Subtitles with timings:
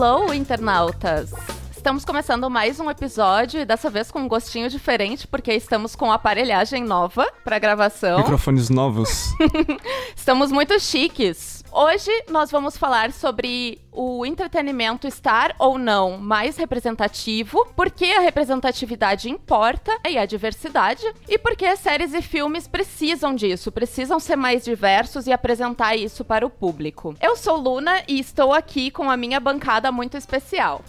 [0.00, 1.32] Hello, internautas!
[1.76, 6.12] Estamos começando mais um episódio e dessa vez com um gostinho diferente, porque estamos com
[6.12, 8.18] aparelhagem nova para gravação.
[8.18, 9.34] Microfones novos.
[10.14, 11.57] estamos muito chiques.
[11.80, 18.18] Hoje nós vamos falar sobre o entretenimento estar ou não mais representativo, por que a
[18.18, 24.34] representatividade importa e a diversidade, e por que séries e filmes precisam disso, precisam ser
[24.34, 27.14] mais diversos e apresentar isso para o público.
[27.20, 30.82] Eu sou Luna e estou aqui com a minha bancada muito especial.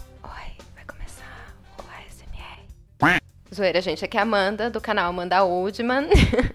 [3.54, 4.04] Zoeira, gente.
[4.04, 6.08] Aqui é a Amanda, do canal Amanda Oldman.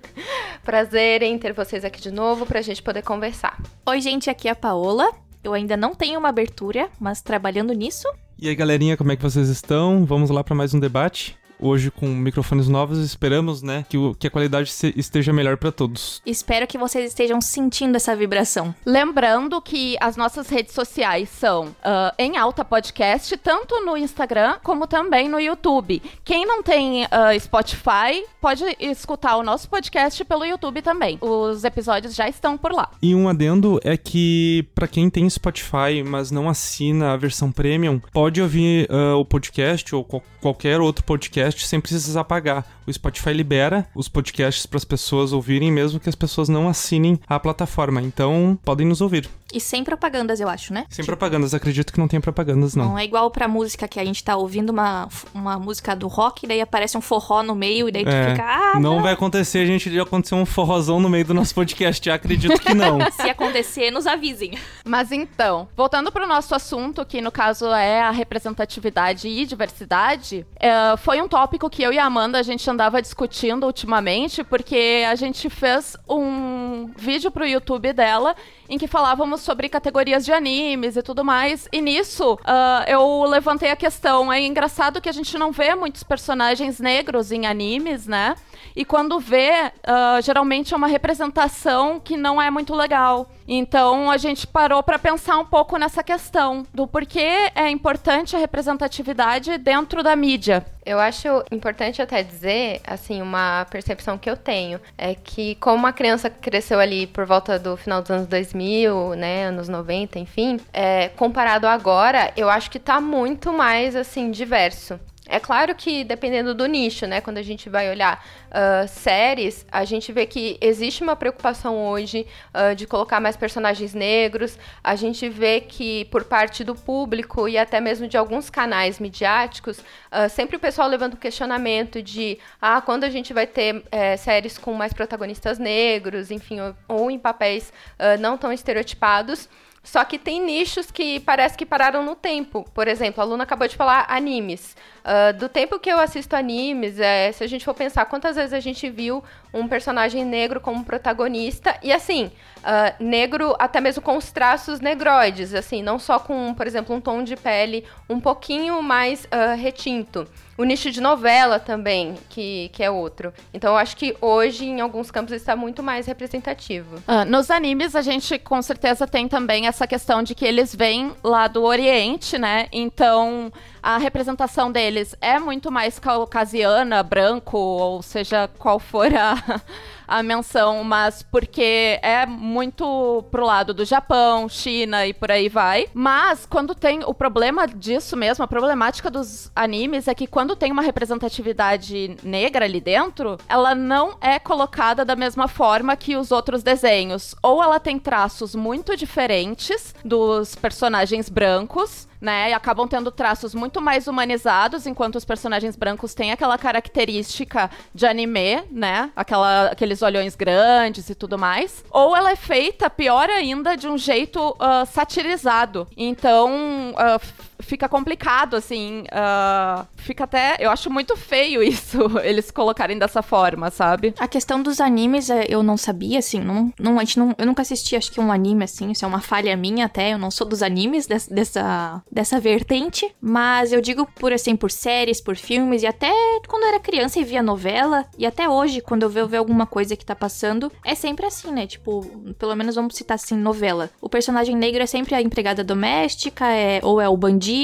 [0.64, 3.62] Prazer em ter vocês aqui de novo pra gente poder conversar.
[3.86, 5.12] Oi, gente, aqui é a Paola.
[5.44, 8.08] Eu ainda não tenho uma abertura, mas trabalhando nisso.
[8.40, 10.06] E aí, galerinha, como é que vocês estão?
[10.06, 13.00] Vamos lá para mais um debate hoje com microfones novos.
[13.00, 16.22] Esperamos, né, que, o, que a qualidade esteja melhor para todos.
[16.26, 18.74] Espero que vocês estejam sentindo essa vibração.
[18.86, 24.88] Lembrando que as nossas redes sociais são uh, em alta podcast, tanto no Instagram como
[24.88, 26.02] também no YouTube.
[26.24, 31.18] Quem não tem uh, Spotify pode escutar o nosso podcast pelo YouTube também.
[31.22, 32.90] Os episódios já estão por lá.
[33.02, 38.00] E um adendo é que para quem tem Spotify, mas não assina a versão premium,
[38.14, 42.66] pode ouvir uh, o podcast ou qual qualquer outro podcast sem precisar pagar.
[42.86, 47.20] O Spotify libera os podcasts para as pessoas ouvirem, mesmo que as pessoas não assinem
[47.28, 48.02] a plataforma.
[48.02, 49.30] Então, podem nos ouvir.
[49.54, 50.86] E sem propagandas, eu acho, né?
[50.90, 51.06] Sem tipo...
[51.06, 52.90] propagandas, acredito que não tem propagandas, não.
[52.90, 56.46] Não, é igual pra música que a gente tá ouvindo uma, uma música do rock,
[56.46, 58.44] daí aparece um forró no meio, e daí tu é, fica.
[58.44, 61.56] Ah, não, não, vai acontecer, a gente, de acontecer um forrozão no meio do nosso
[61.56, 62.10] podcast.
[62.10, 63.00] acredito que não.
[63.16, 64.58] Se acontecer, nos avisem.
[64.84, 70.98] Mas então, voltando pro nosso assunto, que no caso é a representatividade e diversidade, é,
[70.98, 75.16] foi um tópico que eu e a Amanda a gente andava discutindo ultimamente, porque a
[75.16, 78.38] gente fez um vídeo pro YouTube dela
[78.70, 81.68] em que falávamos sobre categorias de animes e tudo mais.
[81.74, 84.32] E nisso, uh, eu levantei a questão.
[84.32, 88.38] É engraçado que a gente não vê muitos personagens negros em animes, né?
[88.76, 93.30] E quando vê, uh, geralmente é uma representação que não é muito legal.
[93.48, 98.40] Então a gente parou para pensar um pouco nessa questão do porquê é importante a
[98.40, 100.66] representatividade dentro da mídia.
[100.86, 105.92] Eu acho importante até dizer, assim, uma percepção que eu tenho é que como uma
[105.92, 111.10] criança cresceu ali por volta do final dos anos 2000, né, anos 90, enfim, é,
[111.10, 115.00] comparado agora, eu acho que tá muito mais assim diverso.
[115.28, 117.20] É claro que dependendo do nicho, né?
[117.20, 122.28] Quando a gente vai olhar uh, séries, a gente vê que existe uma preocupação hoje
[122.54, 124.58] uh, de colocar mais personagens negros.
[124.84, 129.80] A gente vê que por parte do público e até mesmo de alguns canais midiáticos,
[129.80, 133.84] uh, sempre o pessoal levando o questionamento de ah, quando a gente vai ter
[134.18, 137.72] séries com mais protagonistas negros, enfim, ou, ou em papéis
[138.20, 139.50] não tão estereotipados.
[139.86, 142.66] Só que tem nichos que parece que pararam no tempo.
[142.74, 144.76] Por exemplo, a Luna acabou de falar animes.
[145.06, 148.54] Uh, do tempo que eu assisto animes, é, se a gente for pensar quantas vezes
[148.54, 149.24] a gente viu
[149.54, 152.32] um personagem negro como protagonista, e assim,
[152.66, 157.00] uh, negro até mesmo com os traços negroides, assim, não só com, por exemplo, um
[157.00, 160.28] tom de pele um pouquinho mais uh, retinto.
[160.58, 163.34] O nicho de novela também, que, que é outro.
[163.54, 166.96] Então eu acho que hoje, em alguns campos, está muito mais representativo.
[167.00, 171.14] Uh, nos animes, a gente com certeza tem também essa questão de que eles vêm
[171.22, 172.68] lá do Oriente, né?
[172.72, 173.52] Então
[173.86, 179.62] a representação deles é muito mais caucasiana, branco, ou seja, qual for a,
[180.08, 185.88] a menção, mas porque é muito pro lado do Japão, China e por aí vai.
[185.94, 190.72] Mas quando tem o problema disso mesmo, a problemática dos animes é que quando tem
[190.72, 196.64] uma representatividade negra ali dentro, ela não é colocada da mesma forma que os outros
[196.64, 197.36] desenhos.
[197.42, 202.50] Ou ela tem traços muito diferentes dos personagens brancos, né?
[202.50, 208.06] E acabam tendo traços muito mais humanizados, enquanto os personagens brancos têm aquela característica de
[208.06, 209.12] anime, né?
[209.16, 211.84] Aquela, aqueles olhões grandes e tudo mais.
[211.90, 215.88] Ou ela é feita, pior ainda, de um jeito uh, satirizado.
[215.96, 219.04] Então, uh, fica complicado, assim.
[219.04, 220.56] Uh, fica até.
[220.60, 224.14] Eu acho muito feio isso, eles colocarem dessa forma, sabe?
[224.20, 226.40] A questão dos animes é, eu não sabia, assim.
[226.40, 228.92] Não, não, a gente não, eu nunca assisti, acho que um anime, assim.
[228.92, 230.14] Isso é uma falha minha até.
[230.14, 233.14] Eu não sou dos animes dessa, dessa, dessa vertente.
[233.20, 235.84] Mas eu digo por, assim, por séries, por filmes.
[235.84, 236.12] E até
[236.48, 238.06] quando eu era criança e via novela.
[238.18, 241.66] E até hoje, quando eu vejo alguma coisa que tá passando, é sempre assim, né?
[241.66, 242.06] Tipo,
[242.38, 243.90] pelo menos vamos citar assim, novela.
[244.00, 247.55] O personagem negro é sempre a empregada doméstica, é, ou é o bandido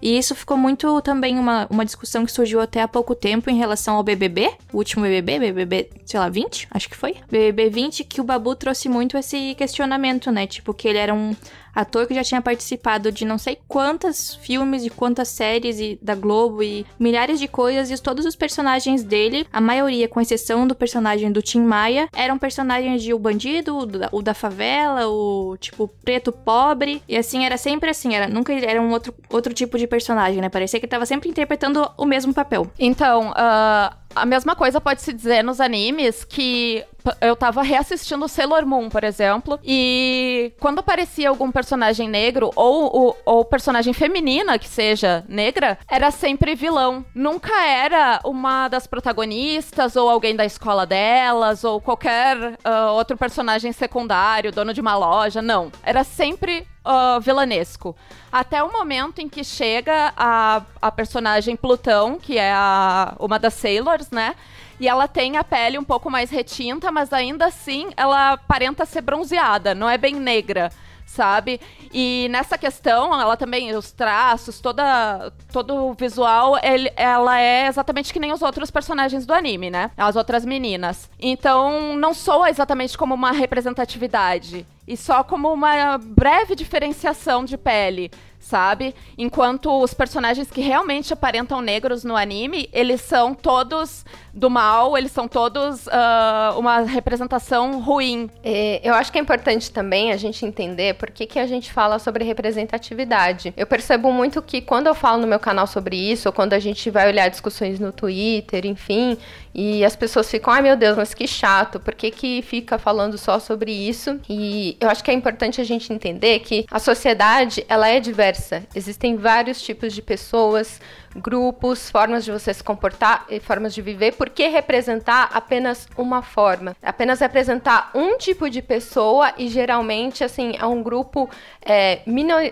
[0.00, 3.58] E isso ficou muito também uma, uma discussão que surgiu até há pouco tempo em
[3.58, 7.16] relação ao BBB, o último BBB, BBB, sei lá, 20, acho que foi.
[7.30, 10.46] BBB 20, que o Babu trouxe muito esse questionamento, né?
[10.46, 11.36] Tipo, que ele era um
[11.74, 16.14] ator que já tinha participado de não sei quantos filmes e quantas séries e, da
[16.14, 20.74] Globo e milhares de coisas, e todos os personagens dele, a maioria, com exceção do
[20.74, 25.56] personagem do Tim Maia, eram personagens de o bandido, o da, o da favela, o
[25.58, 29.78] tipo preto pobre, e assim, era sempre assim, era nunca era um outro, outro tipo
[29.78, 30.48] de personagem, né?
[30.48, 32.70] Parecia que tava sempre interpretando o mesmo papel.
[32.78, 36.84] Então, uh, a mesma coisa pode se dizer nos animes que
[37.20, 43.44] eu tava reassistindo Sailor Moon, por exemplo, e quando aparecia algum personagem negro ou, ou,
[43.44, 47.04] personagem feminina que seja negra, era sempre vilão.
[47.14, 53.72] Nunca era uma das protagonistas ou alguém da escola delas ou qualquer uh, outro personagem
[53.72, 55.70] secundário, dono de uma loja, não.
[55.82, 57.96] Era sempre uh, vilanesco.
[58.30, 63.54] Até o momento em que chega a, a personagem Plutão, que é a, uma das
[63.54, 64.34] Sailors, né?
[64.78, 69.00] E ela tem a pele um pouco mais retinta, mas ainda assim ela aparenta ser
[69.00, 70.70] bronzeada, não é bem negra
[71.14, 71.60] sabe?
[71.92, 78.12] E nessa questão, ela também, os traços, toda, todo o visual, ele, ela é exatamente
[78.12, 79.90] que nem os outros personagens do anime, né?
[79.96, 81.08] As outras meninas.
[81.20, 84.66] Então, não soa exatamente como uma representatividade.
[84.86, 88.10] E só como uma breve diferenciação de pele
[88.44, 88.94] sabe?
[89.16, 94.04] Enquanto os personagens que realmente aparentam negros no anime, eles são todos
[94.34, 98.28] do mal, eles são todos uh, uma representação ruim.
[98.42, 101.72] É, eu acho que é importante também a gente entender por que, que a gente
[101.72, 103.54] fala sobre representatividade.
[103.56, 106.58] Eu percebo muito que quando eu falo no meu canal sobre isso, ou quando a
[106.58, 109.16] gente vai olhar discussões no Twitter, enfim,
[109.54, 113.16] e as pessoas ficam, ai meu Deus, mas que chato, por que, que fica falando
[113.16, 114.18] só sobre isso?
[114.28, 118.64] E eu acho que é importante a gente entender que a sociedade, ela é diversa.
[118.74, 120.80] Existem vários tipos de pessoas,
[121.16, 126.22] grupos, formas de você se comportar e formas de viver, por que representar apenas uma
[126.22, 126.76] forma?
[126.82, 131.28] Apenas representar um tipo de pessoa e geralmente, assim, é um grupo
[131.62, 132.00] é,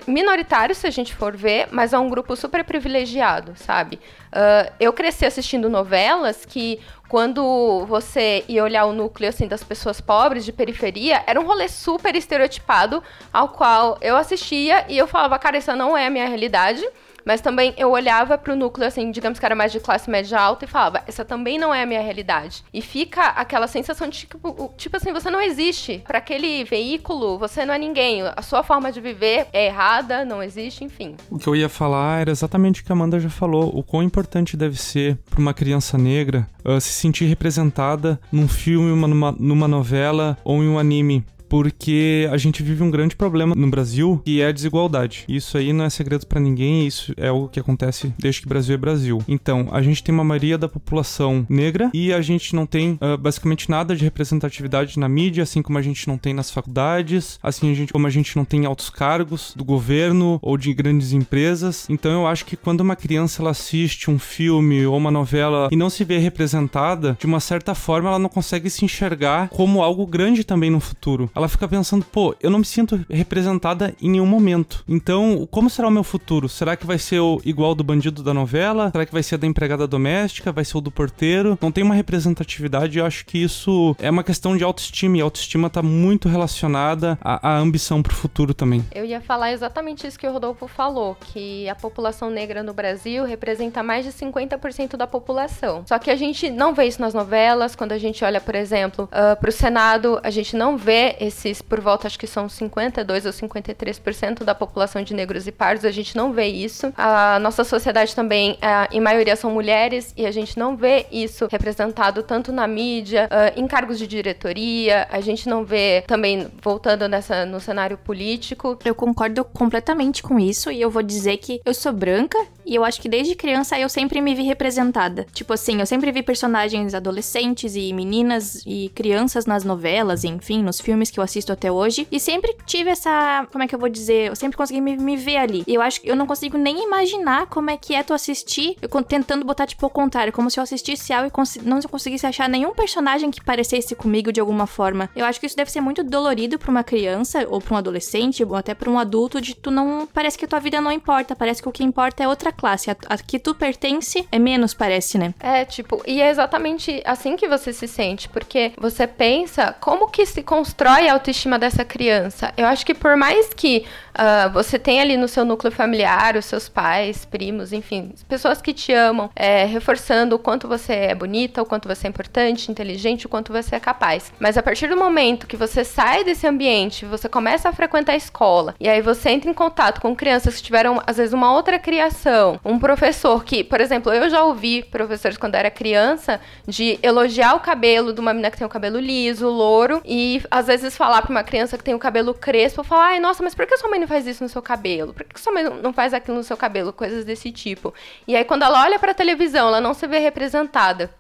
[0.06, 3.98] minoritário, se a gente for ver, mas é um grupo super privilegiado, sabe?
[4.32, 6.80] Uh, eu cresci assistindo novelas que
[7.12, 11.68] quando você ia olhar o núcleo assim das pessoas pobres de periferia, era um rolê
[11.68, 16.26] super estereotipado ao qual eu assistia e eu falava, cara, isso não é a minha
[16.26, 16.82] realidade.
[17.24, 20.38] Mas também eu olhava para o núcleo, assim, digamos que era mais de classe média
[20.38, 22.64] alta, e falava, essa também não é a minha realidade.
[22.72, 26.02] E fica aquela sensação de, tipo, tipo assim, você não existe.
[26.06, 28.22] Para aquele veículo, você não é ninguém.
[28.36, 31.16] A sua forma de viver é errada, não existe, enfim.
[31.30, 33.70] O que eu ia falar era exatamente o que a Amanda já falou.
[33.76, 38.90] O quão importante deve ser para uma criança negra uh, se sentir representada num filme,
[38.92, 43.54] uma, numa, numa novela ou em um anime porque a gente vive um grande problema
[43.54, 45.26] no Brasil, que é a desigualdade.
[45.28, 48.48] Isso aí não é segredo para ninguém, isso é o que acontece desde que o
[48.48, 49.22] Brasil é Brasil.
[49.28, 53.18] Então, a gente tem uma maioria da população negra e a gente não tem uh,
[53.18, 57.70] basicamente nada de representatividade na mídia, assim como a gente não tem nas faculdades, assim
[57.70, 61.86] a gente, como a gente não tem altos cargos do governo ou de grandes empresas.
[61.90, 65.76] Então, eu acho que quando uma criança ela assiste um filme ou uma novela e
[65.76, 70.06] não se vê representada, de uma certa forma ela não consegue se enxergar como algo
[70.06, 71.30] grande também no futuro.
[71.41, 74.84] Ela ela fica pensando, pô, eu não me sinto representada em nenhum momento.
[74.88, 76.48] Então, como será o meu futuro?
[76.48, 78.90] Será que vai ser o igual do bandido da novela?
[78.92, 80.52] Será que vai ser da empregada doméstica?
[80.52, 81.58] Vai ser o do porteiro?
[81.60, 82.98] Não tem uma representatividade.
[82.98, 87.18] Eu acho que isso é uma questão de autoestima e a autoestima tá muito relacionada
[87.20, 88.84] à, à ambição pro futuro também.
[88.94, 93.24] Eu ia falar exatamente isso que o Rodolfo falou, que a população negra no Brasil
[93.24, 95.82] representa mais de 50% da população.
[95.86, 99.08] Só que a gente não vê isso nas novelas, quando a gente olha, por exemplo,
[99.10, 103.26] uh, pro Senado, a gente não vê esse esses, por volta, acho que são 52
[103.26, 106.92] ou 53% da população de negros e pardos, a gente não vê isso.
[106.96, 108.58] A nossa sociedade também,
[108.90, 113.66] em maioria, são mulheres e a gente não vê isso representado tanto na mídia, em
[113.66, 118.78] cargos de diretoria, a gente não vê também, voltando nessa, no cenário político.
[118.84, 122.84] Eu concordo completamente com isso e eu vou dizer que eu sou branca e eu
[122.84, 125.26] acho que desde criança eu sempre me vi representada.
[125.32, 130.80] Tipo assim, eu sempre vi personagens adolescentes e meninas e crianças nas novelas, enfim, nos
[130.80, 132.06] filmes que eu assisto até hoje.
[132.10, 133.46] E sempre tive essa.
[133.50, 134.28] Como é que eu vou dizer?
[134.28, 135.64] Eu sempre consegui me, me ver ali.
[135.66, 138.76] E eu acho que eu não consigo nem imaginar como é que é tu assistir,
[138.80, 142.48] eu tentando botar, tipo, o contrário, como se eu assistisse algo e não conseguisse achar
[142.48, 145.10] nenhum personagem que parecesse comigo de alguma forma.
[145.14, 148.44] Eu acho que isso deve ser muito dolorido pra uma criança, ou pra um adolescente,
[148.44, 150.06] ou até pra um adulto, de tu não.
[150.12, 152.90] Parece que a tua vida não importa, parece que o que importa é outra classe.
[152.90, 155.34] A, a que tu pertence é menos, parece, né?
[155.40, 160.24] É, tipo, e é exatamente assim que você se sente, porque você pensa como que
[160.26, 162.52] se constrói destrói a autoestima dessa criança.
[162.56, 166.44] Eu acho que por mais que uh, você tenha ali no seu núcleo familiar os
[166.44, 171.62] seus pais, primos, enfim, pessoas que te amam, é, reforçando o quanto você é bonita,
[171.62, 174.32] o quanto você é importante, inteligente, o quanto você é capaz.
[174.38, 178.16] Mas a partir do momento que você sai desse ambiente, você começa a frequentar a
[178.16, 181.78] escola, e aí você entra em contato com crianças que tiveram, às vezes, uma outra
[181.78, 187.54] criação, um professor que, por exemplo, eu já ouvi professores quando era criança de elogiar
[187.54, 191.22] o cabelo de uma menina que tem o cabelo liso, louro, e às vezes falar
[191.22, 193.88] pra uma criança que tem o cabelo crespo, falar, ai, nossa, mas por que sua
[193.88, 195.12] mãe não faz isso no seu cabelo?
[195.12, 196.92] Por que sua mãe não faz aquilo no seu cabelo?
[196.92, 197.92] Coisas desse tipo.
[198.26, 201.10] E aí, quando ela olha pra televisão, ela não se vê representada.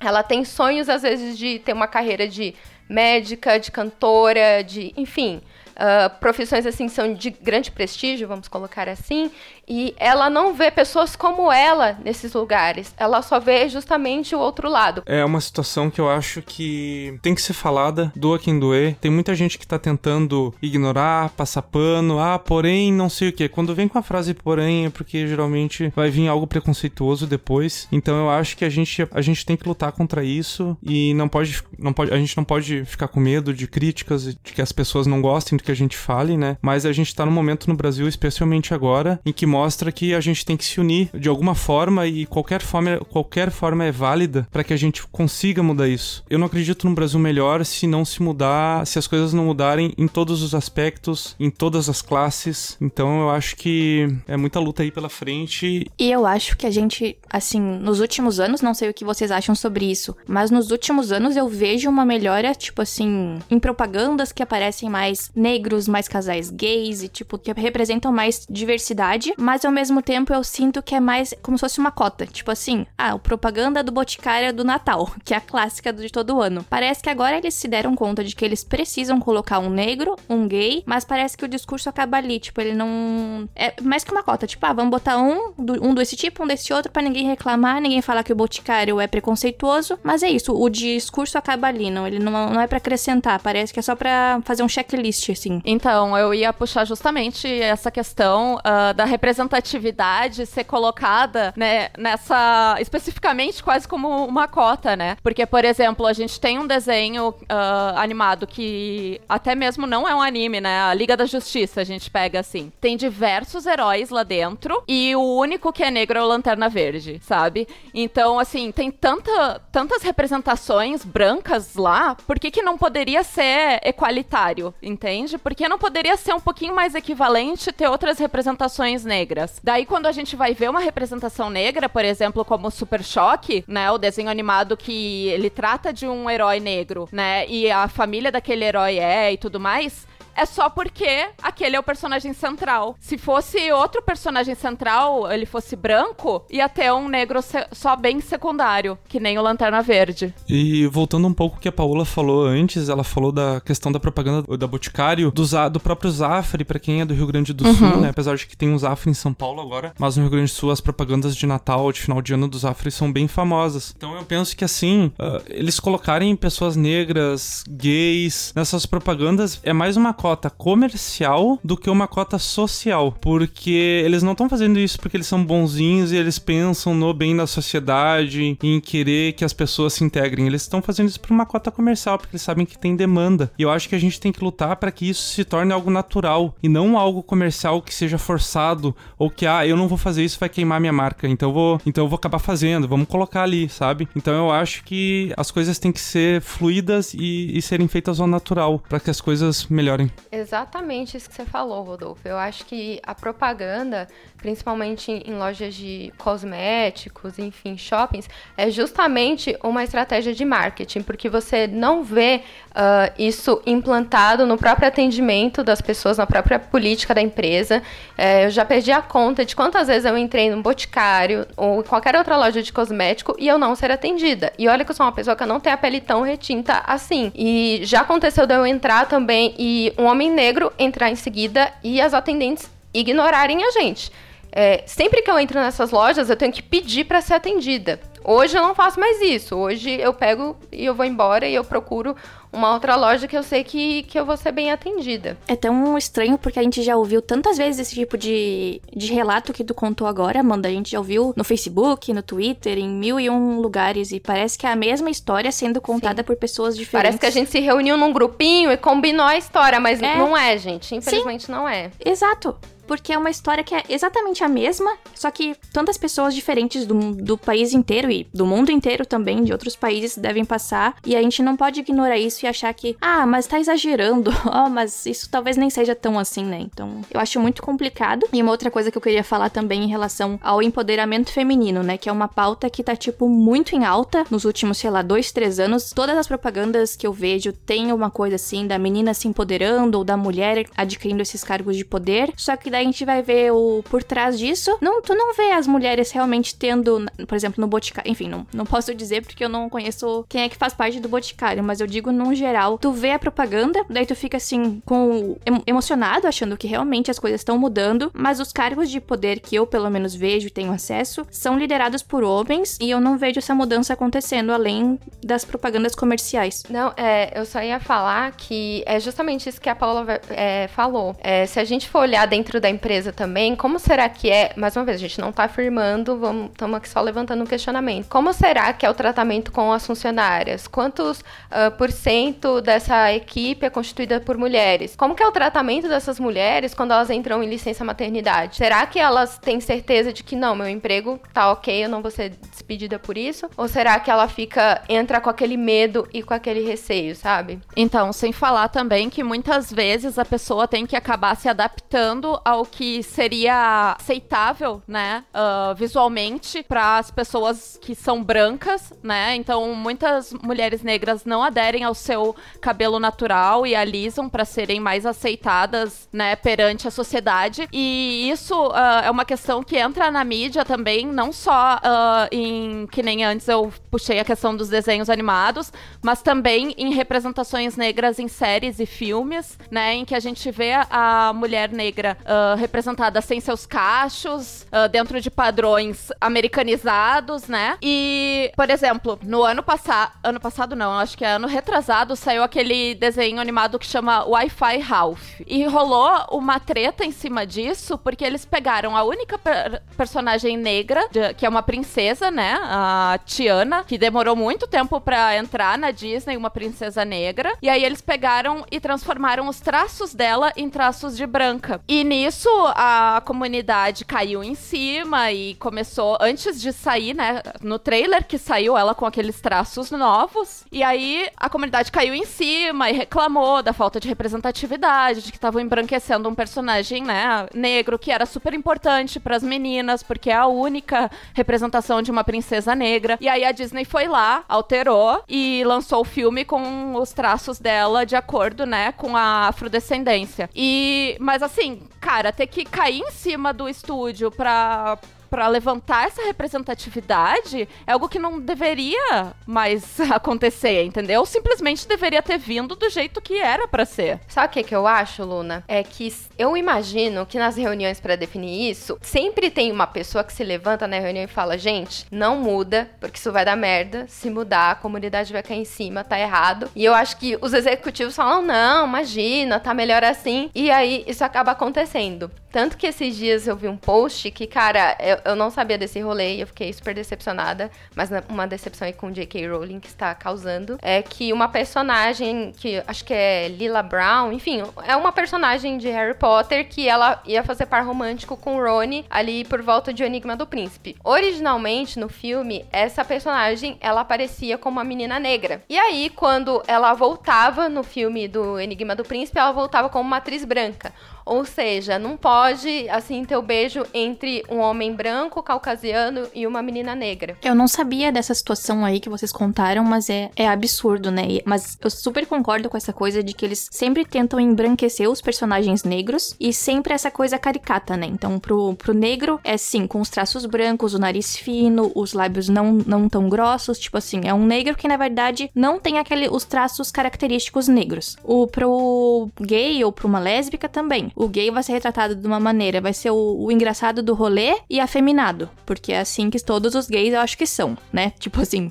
[0.00, 2.54] Ela tem sonhos, às vezes, de ter uma carreira de
[2.88, 4.92] médica, de cantora, de.
[4.96, 5.40] enfim.
[5.72, 9.30] Uh, profissões assim são de grande prestígio, vamos colocar assim,
[9.68, 12.94] e ela não vê pessoas como ela nesses lugares.
[12.96, 15.02] Ela só vê justamente o outro lado.
[15.06, 18.96] É uma situação que eu acho que tem que ser falada, doa quem doer.
[19.00, 23.48] Tem muita gente que tá tentando ignorar, passar pano, ah, porém, não sei o que.
[23.48, 27.88] Quando vem com a frase porém é porque geralmente vai vir algo preconceituoso depois.
[27.90, 31.28] Então eu acho que a gente, a gente tem que lutar contra isso e não
[31.28, 34.72] pode, não pode, a gente não pode ficar com medo de críticas, de que as
[34.72, 36.56] pessoas não gostem do que a gente fale, né?
[36.60, 40.12] Mas a gente tá num momento no Brasil, especialmente agora, em que mostra mostra que
[40.12, 43.92] a gente tem que se unir de alguma forma e qualquer forma, qualquer forma é
[43.92, 46.24] válida para que a gente consiga mudar isso.
[46.28, 49.94] Eu não acredito num Brasil melhor se não se mudar, se as coisas não mudarem
[49.96, 52.76] em todos os aspectos, em todas as classes.
[52.80, 55.86] Então eu acho que é muita luta aí pela frente.
[55.96, 59.30] E eu acho que a gente, assim, nos últimos anos, não sei o que vocês
[59.30, 64.32] acham sobre isso, mas nos últimos anos eu vejo uma melhora, tipo assim, em propagandas
[64.32, 69.72] que aparecem mais negros, mais casais gays e, tipo, que representam mais diversidade, mas ao
[69.72, 72.26] mesmo tempo eu sinto que é mais como se fosse uma cota.
[72.26, 76.40] Tipo assim, ah, o propaganda do Boticária do Natal, que é a clássica de todo
[76.40, 76.64] ano.
[76.70, 80.46] Parece que agora eles se deram conta de que eles precisam colocar um negro, um
[80.46, 82.38] gay, mas parece que o discurso acaba ali.
[82.38, 83.48] Tipo, ele não.
[83.56, 84.46] É mais que uma cota.
[84.46, 88.00] Tipo, ah, vamos botar um, um desse tipo, um desse outro, para ninguém reclamar, ninguém
[88.00, 89.98] falar que o Boticário é preconceituoso.
[90.02, 92.06] Mas é isso, o discurso acaba ali, não.
[92.06, 95.60] Ele não, não é para acrescentar, parece que é só para fazer um checklist, assim.
[95.64, 102.76] Então, eu ia puxar justamente essa questão uh, da representação representatividade ser colocada, né, nessa.
[102.80, 105.16] especificamente quase como uma cota, né?
[105.22, 110.14] Porque, por exemplo, a gente tem um desenho uh, animado que até mesmo não é
[110.14, 110.82] um anime, né?
[110.82, 112.70] A Liga da Justiça, a gente pega assim.
[112.80, 117.18] Tem diversos heróis lá dentro e o único que é negro é o Lanterna Verde,
[117.22, 117.66] sabe?
[117.94, 124.74] Então, assim, tem tanta, tantas representações brancas lá, por que, que não poderia ser equalitário,
[124.82, 125.38] entende?
[125.38, 129.21] Por que não poderia ser um pouquinho mais equivalente ter outras representações negras?
[129.22, 129.60] Negras.
[129.62, 133.90] Daí, quando a gente vai ver uma representação negra, por exemplo, como Super Choque, né?
[133.90, 137.46] O desenho animado que ele trata de um herói negro, né?
[137.48, 141.82] E a família daquele herói é e tudo mais é só porque aquele é o
[141.82, 142.96] personagem central.
[143.00, 147.40] Se fosse outro personagem central, ele fosse branco, ia ter um negro
[147.72, 150.34] só bem secundário, que nem o Lanterna Verde.
[150.48, 154.00] E voltando um pouco o que a Paula falou antes, ela falou da questão da
[154.00, 157.86] propaganda da Boticário, do, do próprio Zafre, para quem é do Rio Grande do Sul,
[157.88, 158.00] uhum.
[158.00, 158.08] né?
[158.10, 160.54] Apesar de que tem um Zafre em São Paulo agora, mas no Rio Grande do
[160.54, 163.94] Sul as propagandas de Natal, de final de ano do Zafre são bem famosas.
[163.96, 169.96] Então eu penso que assim, uh, eles colocarem pessoas negras, gays, nessas propagandas é mais
[169.96, 175.16] uma cota comercial do que uma cota social, porque eles não estão fazendo isso porque
[175.16, 179.94] eles são bonzinhos e eles pensam no bem da sociedade, em querer que as pessoas
[179.94, 180.46] se integrem.
[180.46, 183.50] Eles estão fazendo isso por uma cota comercial, porque eles sabem que tem demanda.
[183.58, 185.90] E eu acho que a gente tem que lutar para que isso se torne algo
[185.90, 190.22] natural e não algo comercial que seja forçado ou que ah, eu não vou fazer
[190.22, 193.68] isso vai queimar minha marca, então vou, então eu vou acabar fazendo, vamos colocar ali,
[193.68, 194.06] sabe?
[194.14, 198.28] Então eu acho que as coisas têm que ser fluídas e, e serem feitas ao
[198.28, 200.11] natural para que as coisas melhorem.
[200.30, 202.26] Exatamente isso que você falou, Rodolfo.
[202.26, 204.08] Eu acho que a propaganda,
[204.42, 211.68] principalmente em lojas de cosméticos, enfim, shoppings, é justamente uma estratégia de marketing, porque você
[211.68, 217.80] não vê uh, isso implantado no próprio atendimento das pessoas, na própria política da empresa.
[218.18, 222.16] É, eu já perdi a conta de quantas vezes eu entrei num boticário ou qualquer
[222.16, 224.52] outra loja de cosmético e eu não ser atendida.
[224.58, 227.30] E olha que eu sou uma pessoa que não tem a pele tão retinta assim.
[227.34, 232.00] E já aconteceu de eu entrar também e um homem negro entrar em seguida e
[232.00, 234.10] as atendentes ignorarem a gente.
[234.52, 237.98] É, sempre que eu entro nessas lojas, eu tenho que pedir para ser atendida.
[238.24, 239.56] Hoje eu não faço mais isso.
[239.56, 242.14] Hoje eu pego e eu vou embora e eu procuro
[242.52, 245.36] uma outra loja que eu sei que, que eu vou ser bem atendida.
[245.48, 249.52] É tão estranho porque a gente já ouviu tantas vezes esse tipo de, de relato
[249.52, 250.68] que tu contou agora, Amanda.
[250.68, 254.12] A gente já ouviu no Facebook, no Twitter, em mil e um lugares.
[254.12, 256.26] E parece que é a mesma história sendo contada Sim.
[256.26, 257.18] por pessoas diferentes.
[257.18, 260.16] Parece que a gente se reuniu num grupinho e combinou a história, mas é.
[260.16, 260.94] não é, gente.
[260.94, 261.52] Infelizmente Sim.
[261.52, 261.90] não é.
[262.04, 262.56] Exato
[262.92, 267.14] porque é uma história que é exatamente a mesma, só que tantas pessoas diferentes do,
[267.14, 271.22] do país inteiro e do mundo inteiro também, de outros países, devem passar, e a
[271.22, 275.26] gente não pode ignorar isso e achar que, ah, mas tá exagerando, oh, mas isso
[275.30, 276.58] talvez nem seja tão assim, né?
[276.60, 278.28] Então, eu acho muito complicado.
[278.30, 281.96] E uma outra coisa que eu queria falar também em relação ao empoderamento feminino, né?
[281.96, 285.32] Que é uma pauta que tá, tipo, muito em alta nos últimos, sei lá, dois,
[285.32, 285.92] três anos.
[285.94, 290.04] Todas as propagandas que eu vejo tem uma coisa assim da menina se empoderando ou
[290.04, 293.82] da mulher adquirindo esses cargos de poder, só que daí a gente vai ver o
[293.88, 294.76] por trás disso.
[294.80, 298.10] Não, tu não vê as mulheres realmente tendo, por exemplo, no Boticário.
[298.10, 301.08] Enfim, não, não posso dizer porque eu não conheço quem é que faz parte do
[301.08, 302.78] Boticário, mas eu digo num geral.
[302.78, 305.36] Tu vê a propaganda, daí tu fica assim, com
[305.66, 309.66] emocionado, achando que realmente as coisas estão mudando, mas os cargos de poder que eu
[309.66, 313.54] pelo menos vejo e tenho acesso são liderados por homens e eu não vejo essa
[313.54, 316.62] mudança acontecendo além das propagandas comerciais.
[316.68, 321.16] Não, é, eu só ia falar que é justamente isso que a Paula é, falou.
[321.20, 324.52] É, se a gente for olhar dentro da empresa também, como será que é?
[324.56, 328.08] Mais uma vez, a gente não está afirmando, estamos aqui só levantando um questionamento.
[328.08, 330.66] Como será que é o tratamento com as funcionárias?
[330.66, 334.96] Quantos uh, por cento dessa equipe é constituída por mulheres?
[334.96, 338.56] Como que é o tratamento dessas mulheres quando elas entram em licença maternidade?
[338.56, 342.10] Será que elas têm certeza de que não, meu emprego tá ok, eu não vou
[342.10, 343.48] ser despedida por isso?
[343.56, 347.60] Ou será que ela fica, entra com aquele medo e com aquele receio, sabe?
[347.76, 352.66] Então, sem falar também que muitas vezes a pessoa tem que acabar se adaptando ao
[352.66, 359.34] que seria aceitável, né, uh, visualmente para as pessoas que são brancas, né?
[359.36, 365.06] Então, muitas mulheres negras não aderem ao seu cabelo natural e alisam para serem mais
[365.06, 367.68] aceitadas, né, perante a sociedade.
[367.72, 372.86] E isso uh, é uma questão que entra na mídia também, não só uh, em
[372.88, 378.18] que nem antes eu puxei a questão dos desenhos animados, mas também em representações negras
[378.18, 383.20] em séries e filmes, né, em que a gente vê a mulher negra uh, representada
[383.20, 387.76] sem seus cachos, uh, dentro de padrões americanizados, né?
[387.82, 392.42] E, por exemplo, no ano passado, ano passado não, acho que é ano retrasado, saiu
[392.42, 395.40] aquele desenho animado que chama Wi-Fi Ralph.
[395.46, 401.06] E rolou uma treta em cima disso, porque eles pegaram a única per personagem negra,
[401.10, 402.58] de, que é uma princesa, né?
[402.62, 407.56] A Tiana, que demorou muito tempo para entrar na Disney, uma princesa negra.
[407.62, 411.80] E aí eles pegaram e transformaram os traços dela em traços de branca.
[411.88, 412.31] E nisso
[412.74, 417.42] a comunidade caiu em cima e começou, antes de sair, né?
[417.60, 420.64] No trailer que saiu ela com aqueles traços novos.
[420.70, 425.36] E aí a comunidade caiu em cima e reclamou da falta de representatividade, de que
[425.36, 427.46] estavam embranquecendo um personagem, né?
[427.54, 432.24] Negro, que era super importante para as meninas, porque é a única representação de uma
[432.24, 433.18] princesa negra.
[433.20, 438.04] E aí a Disney foi lá, alterou e lançou o filme com os traços dela
[438.06, 438.92] de acordo, né?
[438.92, 440.48] Com a afrodescendência.
[440.54, 444.98] E, mas assim, cara, ter que cair em cima do estúdio pra
[445.32, 451.24] para levantar essa representatividade é algo que não deveria mais acontecer, entendeu?
[451.24, 454.20] Simplesmente deveria ter vindo do jeito que era para ser.
[454.28, 455.64] Sabe o que, que eu acho, Luna?
[455.66, 460.34] É que eu imagino que nas reuniões para definir isso, sempre tem uma pessoa que
[460.34, 464.04] se levanta na reunião e fala: gente, não muda, porque isso vai dar merda.
[464.08, 466.70] Se mudar, a comunidade vai cair em cima, tá errado.
[466.76, 470.50] E eu acho que os executivos falam: não, imagina, tá melhor assim.
[470.54, 472.30] E aí isso acaba acontecendo.
[472.52, 475.98] Tanto que esses dias eu vi um post que, cara, eu, eu não sabia desse
[476.00, 479.48] rolê e eu fiquei super decepcionada, mas uma decepção aí com J.K.
[479.48, 484.62] Rowling que está causando, é que uma personagem que acho que é Lila Brown, enfim,
[484.86, 489.44] é uma personagem de Harry Potter que ela ia fazer par romântico com Rony ali
[489.44, 490.96] por volta de O Enigma do Príncipe.
[491.02, 495.62] Originalmente, no filme, essa personagem, ela aparecia como uma menina negra.
[495.68, 500.18] E aí, quando ela voltava no filme do Enigma do Príncipe, ela voltava como uma
[500.18, 500.92] atriz branca.
[501.24, 506.62] Ou seja, não pode, assim, ter o beijo entre um homem branco, caucasiano e uma
[506.62, 507.36] menina negra.
[507.42, 511.22] Eu não sabia dessa situação aí que vocês contaram, mas é, é absurdo, né?
[511.44, 515.84] Mas eu super concordo com essa coisa de que eles sempre tentam embranquecer os personagens
[515.84, 518.06] negros e sempre essa coisa caricata, né?
[518.06, 522.48] Então, pro, pro negro, é sim, com os traços brancos, o nariz fino, os lábios
[522.48, 526.28] não, não tão grossos, tipo assim, é um negro que na verdade não tem aquele,
[526.28, 528.16] os traços característicos negros.
[528.24, 532.40] O pro gay ou pro uma lésbica também o gay vai ser retratado de uma
[532.40, 536.74] maneira, vai ser o, o engraçado do rolê e afeminado, porque é assim que todos
[536.74, 538.12] os gays eu acho que são, né?
[538.18, 538.70] Tipo assim,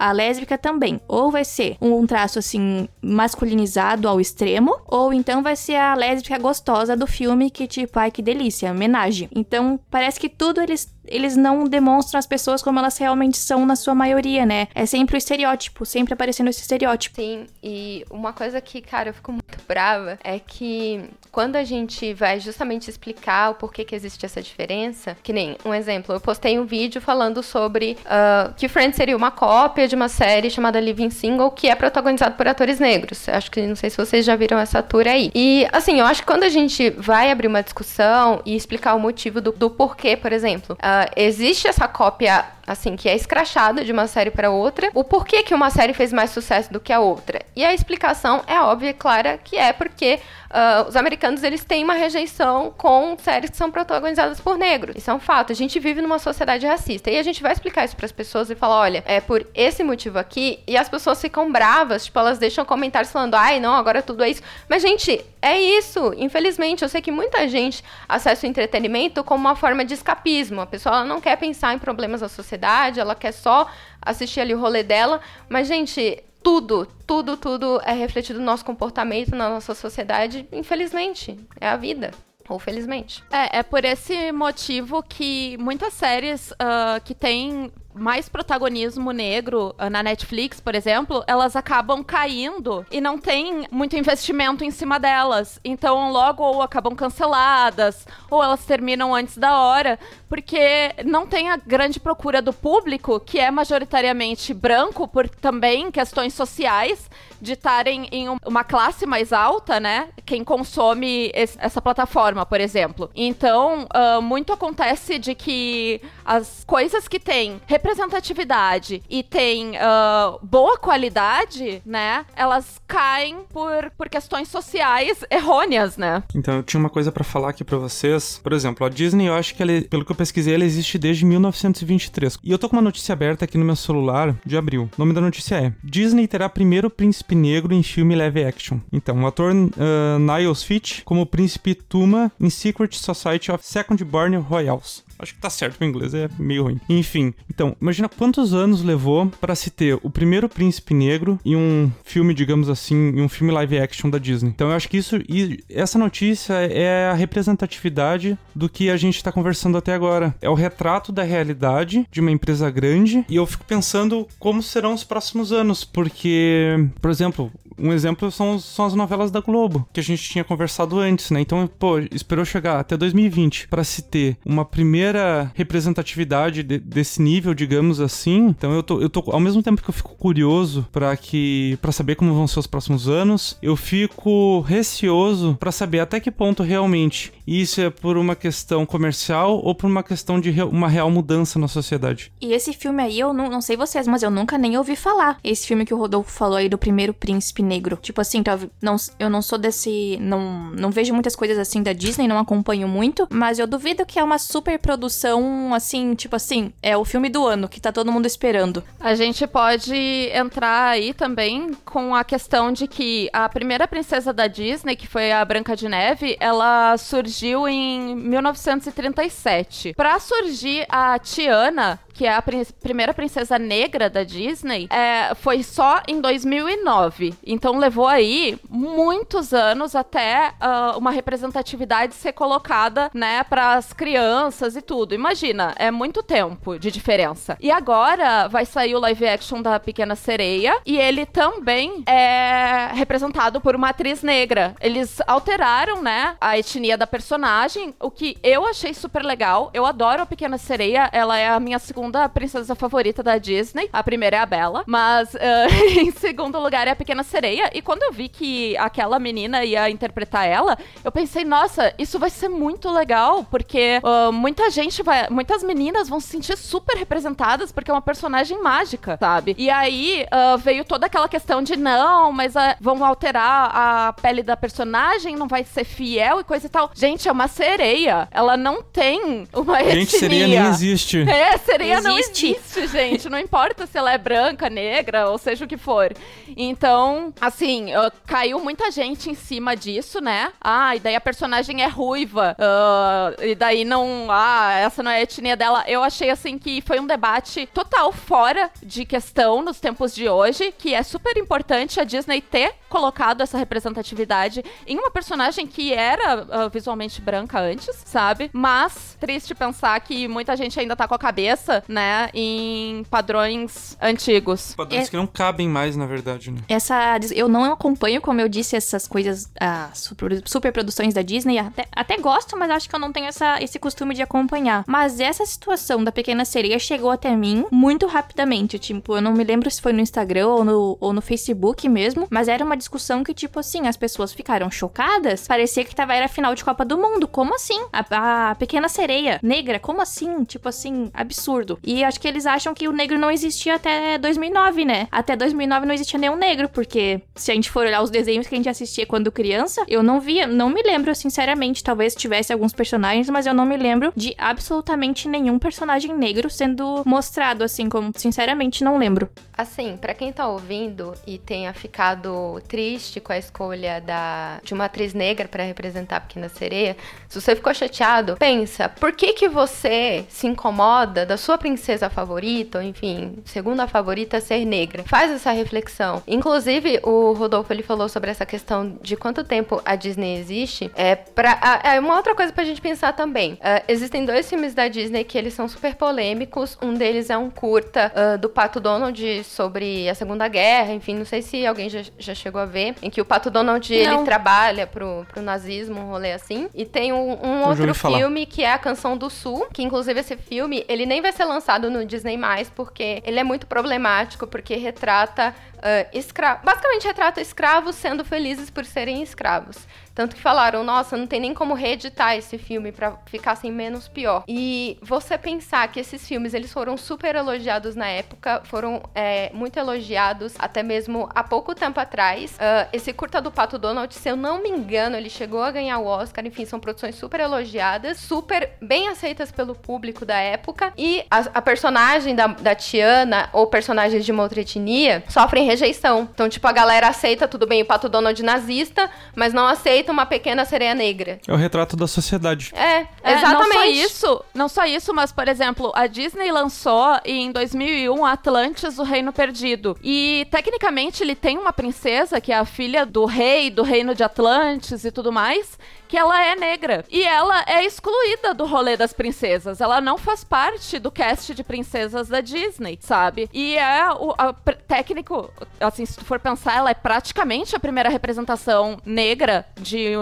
[0.00, 0.98] a lésbica também.
[1.06, 6.38] Ou vai ser um traço assim masculinizado ao extremo, ou então vai ser a lésbica
[6.38, 9.28] gostosa do filme que tipo, ai que delícia, homenagem.
[9.34, 13.76] Então, parece que tudo eles eles não demonstram as pessoas como elas realmente são na
[13.76, 14.68] sua maioria, né?
[14.74, 17.16] É sempre o estereótipo, sempre aparecendo esse estereótipo.
[17.16, 22.12] Sim, e uma coisa que, cara, eu fico muito brava é que quando a gente
[22.14, 26.58] vai justamente explicar o porquê que existe essa diferença, que nem um exemplo, eu postei
[26.58, 31.10] um vídeo falando sobre uh, que Friends seria uma cópia de uma série chamada Living
[31.10, 33.28] Single, que é protagonizado por atores negros.
[33.28, 35.30] Acho que não sei se vocês já viram essa tour aí.
[35.34, 39.00] E assim, eu acho que quando a gente vai abrir uma discussão e explicar o
[39.00, 43.90] motivo do, do porquê, por exemplo, uh, existe essa cópia, assim, que é escrachada de
[43.90, 44.90] uma série para outra.
[44.94, 47.40] O porquê que uma série fez mais sucesso do que a outra?
[47.56, 51.82] E a explicação é óbvia e clara que é porque uh, os americanos eles têm
[51.82, 54.96] uma rejeição com séries que são protagonizadas por negros.
[54.96, 55.52] Isso é um fato.
[55.52, 57.10] A gente vive numa sociedade racista.
[57.10, 59.82] E a gente vai explicar isso para as pessoas e falar: olha, é por esse
[59.82, 60.60] motivo aqui.
[60.66, 64.30] E as pessoas ficam bravas, tipo, elas deixam comentários falando: ai, não, agora tudo é
[64.30, 64.42] isso.
[64.68, 66.14] Mas, gente, é isso.
[66.16, 70.60] Infelizmente, eu sei que muita gente acessa o entretenimento como uma forma de escapismo.
[70.60, 72.59] A pessoa não quer pensar em problemas da sociedade,
[73.00, 73.70] ela quer só
[74.00, 75.20] assistir ali o rolê dela.
[75.48, 81.38] Mas, gente, tudo, tudo, tudo é refletido no nosso comportamento, na nossa sociedade, infelizmente.
[81.60, 82.10] É a vida.
[82.48, 83.22] Ou felizmente.
[83.30, 89.90] É, é por esse motivo que muitas séries uh, que têm mais protagonismo negro uh,
[89.90, 95.60] na Netflix, por exemplo, elas acabam caindo e não tem muito investimento em cima delas.
[95.62, 101.56] Então, logo ou acabam canceladas, ou elas terminam antes da hora, porque não tem a
[101.56, 107.10] grande procura do público, que é majoritariamente branco, por também questões sociais,
[107.40, 110.08] de estarem em uma classe mais alta, né?
[110.26, 113.10] Quem consome esse, essa plataforma, por exemplo.
[113.14, 117.60] Então, uh, muito acontece de que as coisas que têm
[117.90, 122.24] representatividade e tem uh, boa qualidade, né?
[122.36, 126.22] Elas caem por, por questões sociais errôneas, né?
[126.34, 128.40] Então, eu tinha uma coisa para falar aqui para vocês.
[128.42, 131.24] Por exemplo, a Disney, eu acho que ela, pelo que eu pesquisei, ela existe desde
[131.24, 132.38] 1923.
[132.42, 134.88] E eu tô com uma notícia aberta aqui no meu celular de abril.
[134.96, 138.78] O nome da notícia é: Disney terá primeiro príncipe negro em filme live action.
[138.92, 144.36] Então, o ator uh, Niles Fitch como príncipe Tuma em Secret Society of Second Born
[144.36, 145.04] Royals.
[145.20, 146.80] Acho que tá certo, o inglês é meio ruim.
[146.88, 151.90] Enfim, então, imagina quantos anos levou para se ter o primeiro príncipe negro em um
[152.04, 154.50] filme, digamos assim, em um filme live action da Disney.
[154.50, 159.22] Então eu acho que isso e essa notícia é a representatividade do que a gente
[159.22, 160.34] tá conversando até agora.
[160.40, 164.94] É o retrato da realidade de uma empresa grande e eu fico pensando como serão
[164.94, 170.00] os próximos anos, porque, por exemplo, um exemplo são, são as novelas da Globo, que
[170.00, 171.40] a gente tinha conversado antes, né?
[171.40, 177.54] Então, pô, esperou chegar até 2020 para se ter uma primeira representatividade de, desse nível,
[177.54, 178.46] digamos assim.
[178.48, 181.92] Então, eu tô, eu tô ao mesmo tempo que eu fico curioso para que para
[181.92, 186.62] saber como vão ser os próximos anos, eu fico receoso para saber até que ponto
[186.62, 191.10] realmente isso é por uma questão comercial ou por uma questão de re uma real
[191.10, 192.30] mudança na sociedade.
[192.40, 195.38] E esse filme aí, eu não, não sei vocês, mas eu nunca nem ouvi falar.
[195.42, 197.98] Esse filme que o Rodolfo falou aí do primeiro príncipe negro.
[198.02, 198.42] Tipo assim,
[198.82, 200.18] não, eu não sou desse.
[200.20, 204.18] Não, não vejo muitas coisas assim da Disney, não acompanho muito, mas eu duvido que
[204.18, 208.12] é uma super produção assim, tipo assim, é o filme do ano que tá todo
[208.12, 208.82] mundo esperando.
[208.98, 209.94] A gente pode
[210.34, 215.30] entrar aí também com a questão de que a primeira princesa da Disney, que foi
[215.30, 219.94] a Branca de Neve, ela surgiu em 1937.
[219.94, 225.62] Para surgir a Tiana, que é a prin primeira princesa negra da Disney, é, foi
[225.62, 227.32] só em 2009.
[227.42, 234.76] Então levou aí muitos anos até uh, uma representatividade ser colocada, né, para as crianças
[234.76, 235.14] e tudo.
[235.14, 237.56] Imagina, é muito tempo de diferença.
[237.58, 243.62] E agora vai sair o live action da Pequena Sereia e ele também é representado
[243.62, 244.74] por uma atriz negra.
[244.78, 249.70] Eles alteraram, né, a etnia da personagem, o que eu achei super legal.
[249.72, 253.88] Eu adoro a Pequena Sereia, ela é a minha segunda segunda princesa favorita da Disney.
[253.92, 255.38] A primeira é a Bela, mas uh,
[256.00, 257.70] em segundo lugar é a Pequena Sereia.
[257.72, 262.28] E quando eu vi que aquela menina ia interpretar ela, eu pensei, nossa, isso vai
[262.28, 265.28] ser muito legal, porque uh, muita gente vai.
[265.30, 269.54] Muitas meninas vão se sentir super representadas porque é uma personagem mágica, sabe?
[269.56, 274.56] E aí uh, veio toda aquela questão de não, mas vão alterar a pele da
[274.56, 276.90] personagem, não vai ser fiel e coisa e tal.
[276.92, 278.26] Gente, é uma sereia.
[278.32, 280.18] Ela não tem uma Gente, etnia.
[280.18, 281.20] sereia nem existe.
[281.28, 283.28] É, sereia sereia não existe, gente.
[283.28, 286.12] Não importa se ela é branca, negra, ou seja o que for.
[286.56, 290.52] Então, assim, uh, caiu muita gente em cima disso, né?
[290.60, 292.56] Ah, e daí a personagem é ruiva.
[292.58, 294.28] Uh, e daí não.
[294.30, 295.84] Ah, essa não é a etnia dela.
[295.86, 300.72] Eu achei, assim, que foi um debate total fora de questão nos tempos de hoje,
[300.76, 306.42] que é super importante a Disney ter colocado essa representatividade em uma personagem que era
[306.42, 308.50] uh, visualmente branca antes, sabe?
[308.52, 314.74] Mas triste pensar que muita gente ainda tá com a cabeça, né, em padrões antigos.
[314.74, 315.10] Padrões é...
[315.10, 316.60] que não cabem mais, na verdade, né?
[316.68, 317.18] Essa.
[317.34, 321.58] Eu não acompanho, como eu disse, essas coisas, as super, super produções da Disney.
[321.58, 324.84] Até, até gosto, mas acho que eu não tenho essa, esse costume de acompanhar.
[324.86, 328.78] Mas essa situação da pequena sereia chegou até mim muito rapidamente.
[328.78, 332.26] Tipo, eu não me lembro se foi no Instagram ou no, ou no Facebook mesmo,
[332.30, 335.46] mas era uma discussão que, tipo assim, as pessoas ficaram chocadas.
[335.46, 337.28] Parecia que tava, era final de Copa do Mundo.
[337.28, 337.80] Como assim?
[337.92, 340.44] A, a pequena sereia negra, como assim?
[340.44, 341.69] Tipo assim, absurdo.
[341.82, 345.08] E acho que eles acham que o negro não existia até 2009, né?
[345.10, 348.54] Até 2009 não existia nenhum negro, porque se a gente for olhar os desenhos que
[348.54, 351.84] a gente assistia quando criança, eu não via, não me lembro, sinceramente.
[351.84, 357.02] Talvez tivesse alguns personagens, mas eu não me lembro de absolutamente nenhum personagem negro sendo
[357.04, 359.28] mostrado, assim, como, sinceramente, não lembro.
[359.60, 364.86] Assim, para quem tá ouvindo e tenha ficado triste com a escolha da, de uma
[364.86, 366.96] atriz negra para representar a Pequena Sereia,
[367.28, 372.78] se você ficou chateado, pensa, por que que você se incomoda da sua princesa favorita,
[372.78, 375.04] ou enfim, segunda favorita ser negra?
[375.06, 376.22] Faz essa reflexão.
[376.26, 380.90] Inclusive, o Rodolfo ele falou sobre essa questão de quanto tempo a Disney existe.
[380.96, 383.52] É para é uma outra coisa pra gente pensar também.
[383.52, 386.78] Uh, existem dois filmes da Disney que eles são super polêmicos.
[386.80, 391.24] Um deles é um curta uh, do Pato Donald sobre a Segunda Guerra, enfim, não
[391.24, 394.86] sei se alguém já, já chegou a ver, em que o Pato Donald ele trabalha
[394.86, 396.68] pro, pro nazismo, um rolê assim.
[396.74, 400.36] E tem um, um outro filme que é A Canção do Sul, que inclusive esse
[400.36, 402.38] filme, ele nem vai ser lançado no Disney+,
[402.74, 406.64] porque ele é muito problemático, porque retrata uh, escravos.
[406.64, 409.76] Basicamente retrata escravos sendo felizes por serem escravos.
[410.20, 414.06] Tanto que falaram, nossa, não tem nem como reeditar esse filme para ficar assim menos
[414.06, 414.44] pior.
[414.46, 419.78] E você pensar que esses filmes eles foram super elogiados na época, foram é, muito
[419.78, 422.52] elogiados até mesmo há pouco tempo atrás.
[422.56, 425.98] Uh, esse curta do Pato Donald, se eu não me engano, ele chegou a ganhar
[426.00, 426.46] o Oscar.
[426.46, 430.92] Enfim, são produções super elogiadas, super bem aceitas pelo público da época.
[430.98, 436.28] E a, a personagem da, da Tiana ou personagens de uma outra etnia sofrem rejeição.
[436.30, 440.26] Então, tipo, a galera aceita tudo bem o Pato Donald nazista, mas não aceita uma
[440.26, 441.40] pequena sereia negra.
[441.46, 442.72] É o retrato da sociedade.
[442.74, 443.68] É, é exatamente.
[443.68, 448.98] Não só isso, não só isso, mas, por exemplo, a Disney lançou em 2001 Atlantis,
[448.98, 449.96] o Reino Perdido.
[450.02, 454.22] E, tecnicamente, ele tem uma princesa, que é a filha do rei do reino de
[454.22, 455.78] Atlantis e tudo mais,
[456.10, 457.04] que ela é negra.
[457.08, 459.80] E ela é excluída do rolê das princesas.
[459.80, 463.48] Ela não faz parte do cast de princesas da Disney, sabe?
[463.52, 468.08] E é o a, técnico, assim, se tu for pensar, ela é praticamente a primeira
[468.08, 470.14] representação negra de,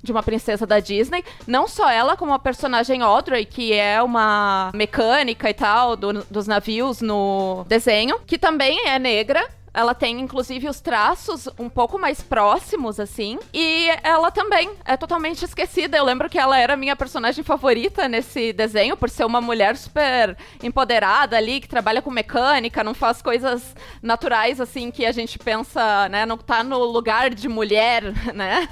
[0.00, 1.24] de uma princesa da Disney.
[1.48, 6.46] Não só ela, como a personagem Audrey, que é uma mecânica e tal do, dos
[6.46, 12.22] navios no desenho, que também é negra ela tem, inclusive, os traços um pouco mais
[12.22, 13.40] próximos, assim.
[13.52, 15.96] E ela também é totalmente esquecida.
[15.96, 20.36] Eu lembro que ela era minha personagem favorita nesse desenho, por ser uma mulher super
[20.62, 26.08] empoderada ali, que trabalha com mecânica, não faz coisas naturais, assim, que a gente pensa,
[26.08, 26.24] né?
[26.24, 28.68] Não tá no lugar de mulher, né?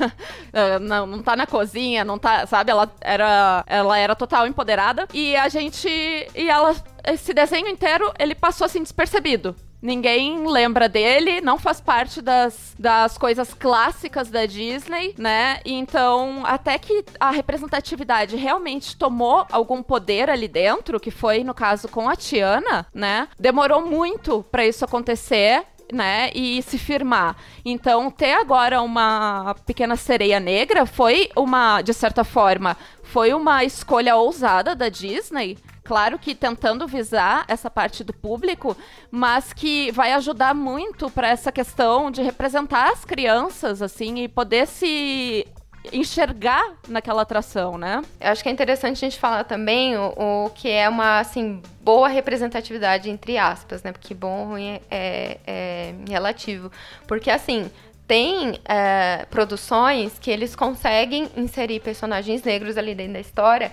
[0.53, 2.71] Ah, não, não tá na cozinha, não tá, sabe?
[2.71, 5.09] Ela era, ela era total empoderada.
[5.13, 5.89] E a gente.
[5.89, 6.77] E ela.
[7.05, 9.57] Esse desenho inteiro, ele passou assim despercebido.
[9.83, 15.59] Ninguém lembra dele, não faz parte das, das coisas clássicas da Disney, né?
[15.65, 21.89] Então, até que a representatividade realmente tomou algum poder ali dentro, que foi no caso
[21.89, 23.27] com a Tiana, né?
[23.37, 27.37] Demorou muito para isso acontecer né, e se firmar.
[27.65, 34.17] Então, ter agora uma pequena sereia negra foi uma, de certa forma, foi uma escolha
[34.17, 38.77] ousada da Disney, claro que tentando visar essa parte do público,
[39.11, 44.67] mas que vai ajudar muito para essa questão de representar as crianças, assim, e poder
[44.67, 45.47] se
[45.93, 48.03] enxergar naquela atração, né?
[48.21, 51.61] Eu acho que é interessante a gente falar também o, o que é uma, assim,
[51.81, 53.91] boa representatividade, entre aspas, né?
[53.91, 56.71] Porque bom ou ruim é, é, é relativo.
[57.07, 57.69] Porque, assim,
[58.07, 63.73] tem é, produções que eles conseguem inserir personagens negros ali dentro da história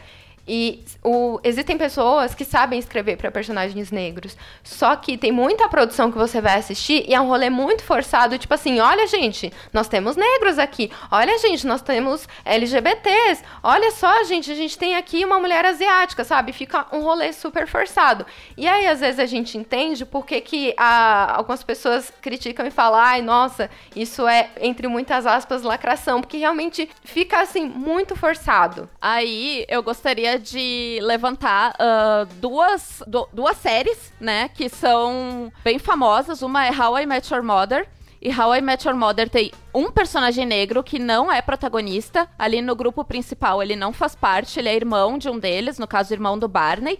[0.52, 4.36] E o, existem pessoas que sabem escrever para personagens negros.
[4.64, 8.36] Só que tem muita produção que você vai assistir e é um rolê muito forçado,
[8.40, 10.92] tipo assim, olha, gente, nós temos negros aqui.
[11.12, 13.44] Olha, gente, nós temos LGBTs.
[13.62, 16.52] Olha só, gente, a gente tem aqui uma mulher asiática, sabe?
[16.52, 18.26] Fica um rolê super forçado.
[18.58, 22.72] E aí, às vezes, a gente entende por que, que a, algumas pessoas criticam e
[22.72, 28.90] falam, ai, nossa, isso é, entre muitas aspas, lacração, porque realmente fica assim, muito forçado.
[29.00, 36.42] Aí eu gostaria de levantar uh, duas, duas séries, né, que são bem famosas.
[36.42, 37.88] Uma é How I Met Your Mother.
[38.22, 42.28] E How I Met Your Mother tem um personagem negro que não é protagonista.
[42.38, 45.88] Ali no grupo principal ele não faz parte, ele é irmão de um deles, no
[45.88, 47.00] caso, irmão do Barney.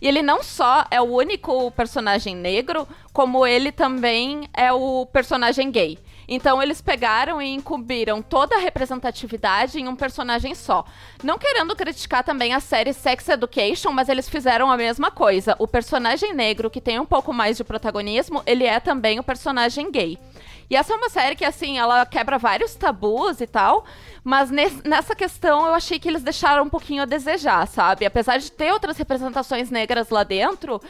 [0.00, 5.70] E ele não só é o único personagem negro, como ele também é o personagem
[5.70, 5.98] gay.
[6.28, 10.84] Então eles pegaram e incumbiram toda a representatividade em um personagem só.
[11.22, 15.54] Não querendo criticar também a série Sex Education, mas eles fizeram a mesma coisa.
[15.58, 19.90] O personagem negro que tem um pouco mais de protagonismo, ele é também o personagem
[19.90, 20.18] gay.
[20.68, 23.84] E essa é uma série que, assim, ela quebra vários tabus e tal,
[24.24, 28.04] mas nessa questão eu achei que eles deixaram um pouquinho a desejar, sabe?
[28.04, 30.82] Apesar de ter outras representações negras lá dentro,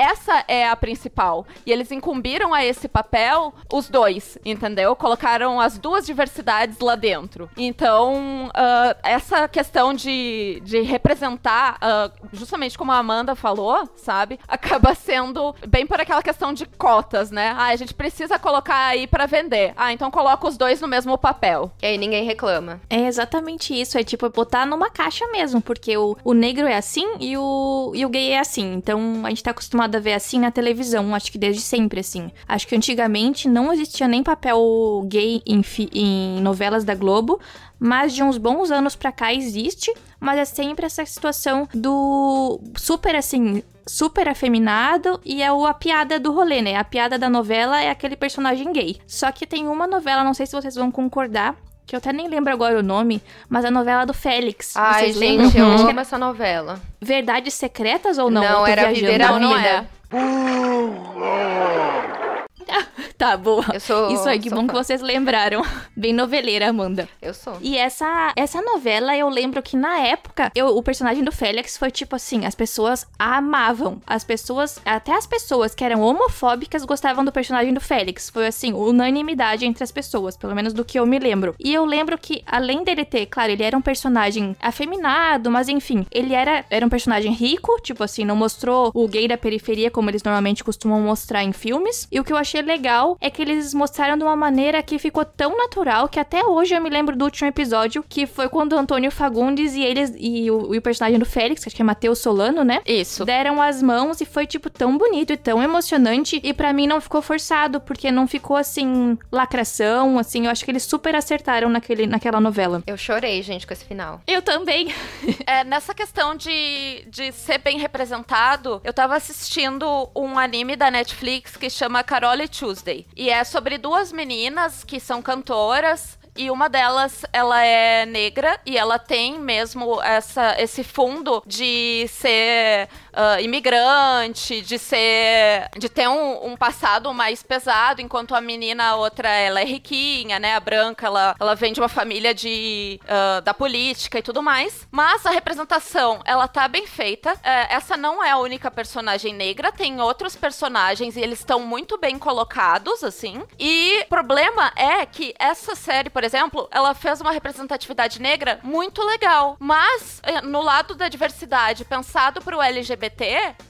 [0.00, 1.46] essa é a principal.
[1.66, 4.96] E eles incumbiram a esse papel os dois, entendeu?
[4.96, 7.50] Colocaram as duas diversidades lá dentro.
[7.54, 14.40] Então, uh, essa questão de, de representar, uh, justamente como a Amanda falou, sabe?
[14.48, 17.54] Acaba sendo bem por aquela questão de cotas, né?
[17.58, 19.74] Ah, a gente precisa colocar aí para vender.
[19.76, 21.70] Ah, então coloca os dois no mesmo papel.
[21.82, 22.80] E aí ninguém reclama.
[22.88, 23.98] É exatamente isso.
[23.98, 28.06] É tipo botar numa caixa mesmo, porque o, o negro é assim e o, e
[28.06, 28.72] o gay é assim.
[28.72, 32.00] Então a gente tá acostumado acostumada a ver assim na televisão, acho que desde sempre,
[32.00, 32.30] assim.
[32.48, 37.40] Acho que antigamente não existia nem papel gay em, em novelas da Globo,
[37.78, 43.16] mas de uns bons anos pra cá existe, mas é sempre essa situação do super
[43.16, 46.76] assim, super afeminado e é o, a piada do rolê, né?
[46.76, 48.98] A piada da novela é aquele personagem gay.
[49.06, 51.56] Só que tem uma novela, não sei se vocês vão concordar,
[51.90, 54.76] que eu até nem lembro agora o nome, mas a novela do Félix.
[54.76, 55.80] Ai, Vocês gente, lembram?
[55.80, 56.80] eu amo essa novela.
[57.00, 58.42] Verdades Secretas ou não?
[58.42, 59.12] Não, era viajando?
[59.12, 59.86] Viver a não, Vida.
[60.12, 62.29] Não é.
[63.20, 63.66] Tá, boa.
[63.74, 64.10] Eu sou.
[64.10, 64.68] Isso aí, que bom fã.
[64.68, 65.62] que vocês lembraram.
[65.94, 67.06] Bem noveleira, Amanda.
[67.20, 67.58] Eu sou.
[67.60, 71.90] E essa, essa novela, eu lembro que na época, eu, o personagem do Félix foi
[71.90, 74.00] tipo assim: as pessoas amavam.
[74.06, 78.30] As pessoas, até as pessoas que eram homofóbicas gostavam do personagem do Félix.
[78.30, 81.54] Foi assim, unanimidade entre as pessoas, pelo menos do que eu me lembro.
[81.60, 86.06] E eu lembro que, além dele ter, claro, ele era um personagem afeminado, mas enfim,
[86.10, 90.08] ele era, era um personagem rico, tipo assim, não mostrou o gay da periferia como
[90.08, 92.08] eles normalmente costumam mostrar em filmes.
[92.10, 95.24] E o que eu achei legal é que eles mostraram de uma maneira que ficou
[95.24, 98.78] tão natural que até hoje eu me lembro do último episódio, que foi quando o
[98.78, 101.84] Antônio Fagundes e eles e o, e o personagem do Félix, que acho que é
[101.84, 102.80] Matheus Solano, né?
[102.86, 103.24] Isso.
[103.24, 106.40] Deram as mãos e foi, tipo, tão bonito e tão emocionante.
[106.42, 110.44] E pra mim não ficou forçado, porque não ficou assim, lacração, assim.
[110.46, 112.82] Eu acho que eles super acertaram naquele, naquela novela.
[112.86, 114.20] Eu chorei, gente, com esse final.
[114.26, 114.88] Eu também.
[115.46, 121.56] É, nessa questão de, de ser bem representado, eu tava assistindo um anime da Netflix
[121.56, 122.04] que chama
[122.48, 123.06] Tuesday.
[123.16, 126.18] E é sobre duas meninas que são cantoras.
[126.36, 132.88] E uma delas, ela é negra e ela tem mesmo essa, esse fundo de ser
[133.12, 135.68] ah, imigrante, de ser.
[135.76, 140.38] de ter um, um passado mais pesado, enquanto a menina, a outra, ela é riquinha,
[140.38, 140.54] né?
[140.54, 144.86] A branca, ela, ela vem de uma família de, ah, da política e tudo mais.
[144.90, 147.32] Mas a representação, ela tá bem feita.
[147.42, 151.98] É, essa não é a única personagem negra, tem outros personagens e eles estão muito
[151.98, 153.42] bem colocados, assim.
[153.58, 159.02] E o problema é que essa série, por exemplo, ela fez uma representatividade negra muito
[159.02, 159.56] legal.
[159.58, 163.09] Mas, eh, no lado da diversidade, pensado pro LGBT,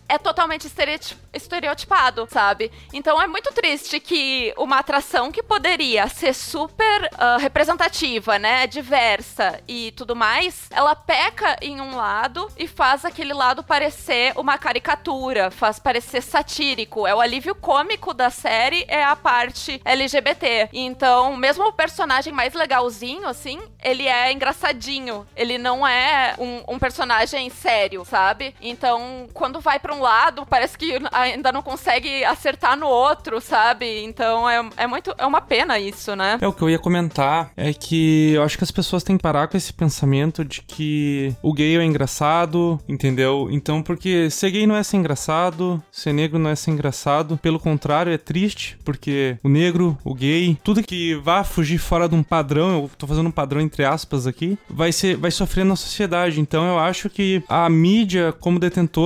[0.09, 2.71] é totalmente estereoti- estereotipado, sabe?
[2.93, 8.67] Então é muito triste que uma atração que poderia ser super ah, representativa, né?
[8.67, 14.59] Diversa e tudo mais, ela peca em um lado e faz aquele lado parecer uma
[14.59, 17.07] caricatura, faz parecer satírico.
[17.07, 20.69] É o alívio cômico da série, é a parte LGBT.
[20.73, 25.27] Então, mesmo o personagem mais legalzinho, assim, ele é engraçadinho.
[25.37, 28.55] Ele não é um, um personagem sério, sabe?
[28.61, 34.03] Então, Quando vai para um lado, parece que ainda não consegue acertar no outro, sabe?
[34.05, 35.15] Então, é, é muito.
[35.19, 36.39] É uma pena isso, né?
[36.41, 39.23] É, o que eu ia comentar é que eu acho que as pessoas têm que
[39.23, 43.49] parar com esse pensamento de que o gay é engraçado, entendeu?
[43.51, 47.37] Então, porque ser gay não é ser engraçado, ser negro não é ser engraçado.
[47.39, 52.15] Pelo contrário, é triste, porque o negro, o gay, tudo que vá fugir fora de
[52.15, 55.77] um padrão, eu tô fazendo um padrão entre aspas aqui, vai ser vai sofrer na
[55.77, 56.41] sociedade.
[56.41, 58.59] Então eu acho que a mídia, como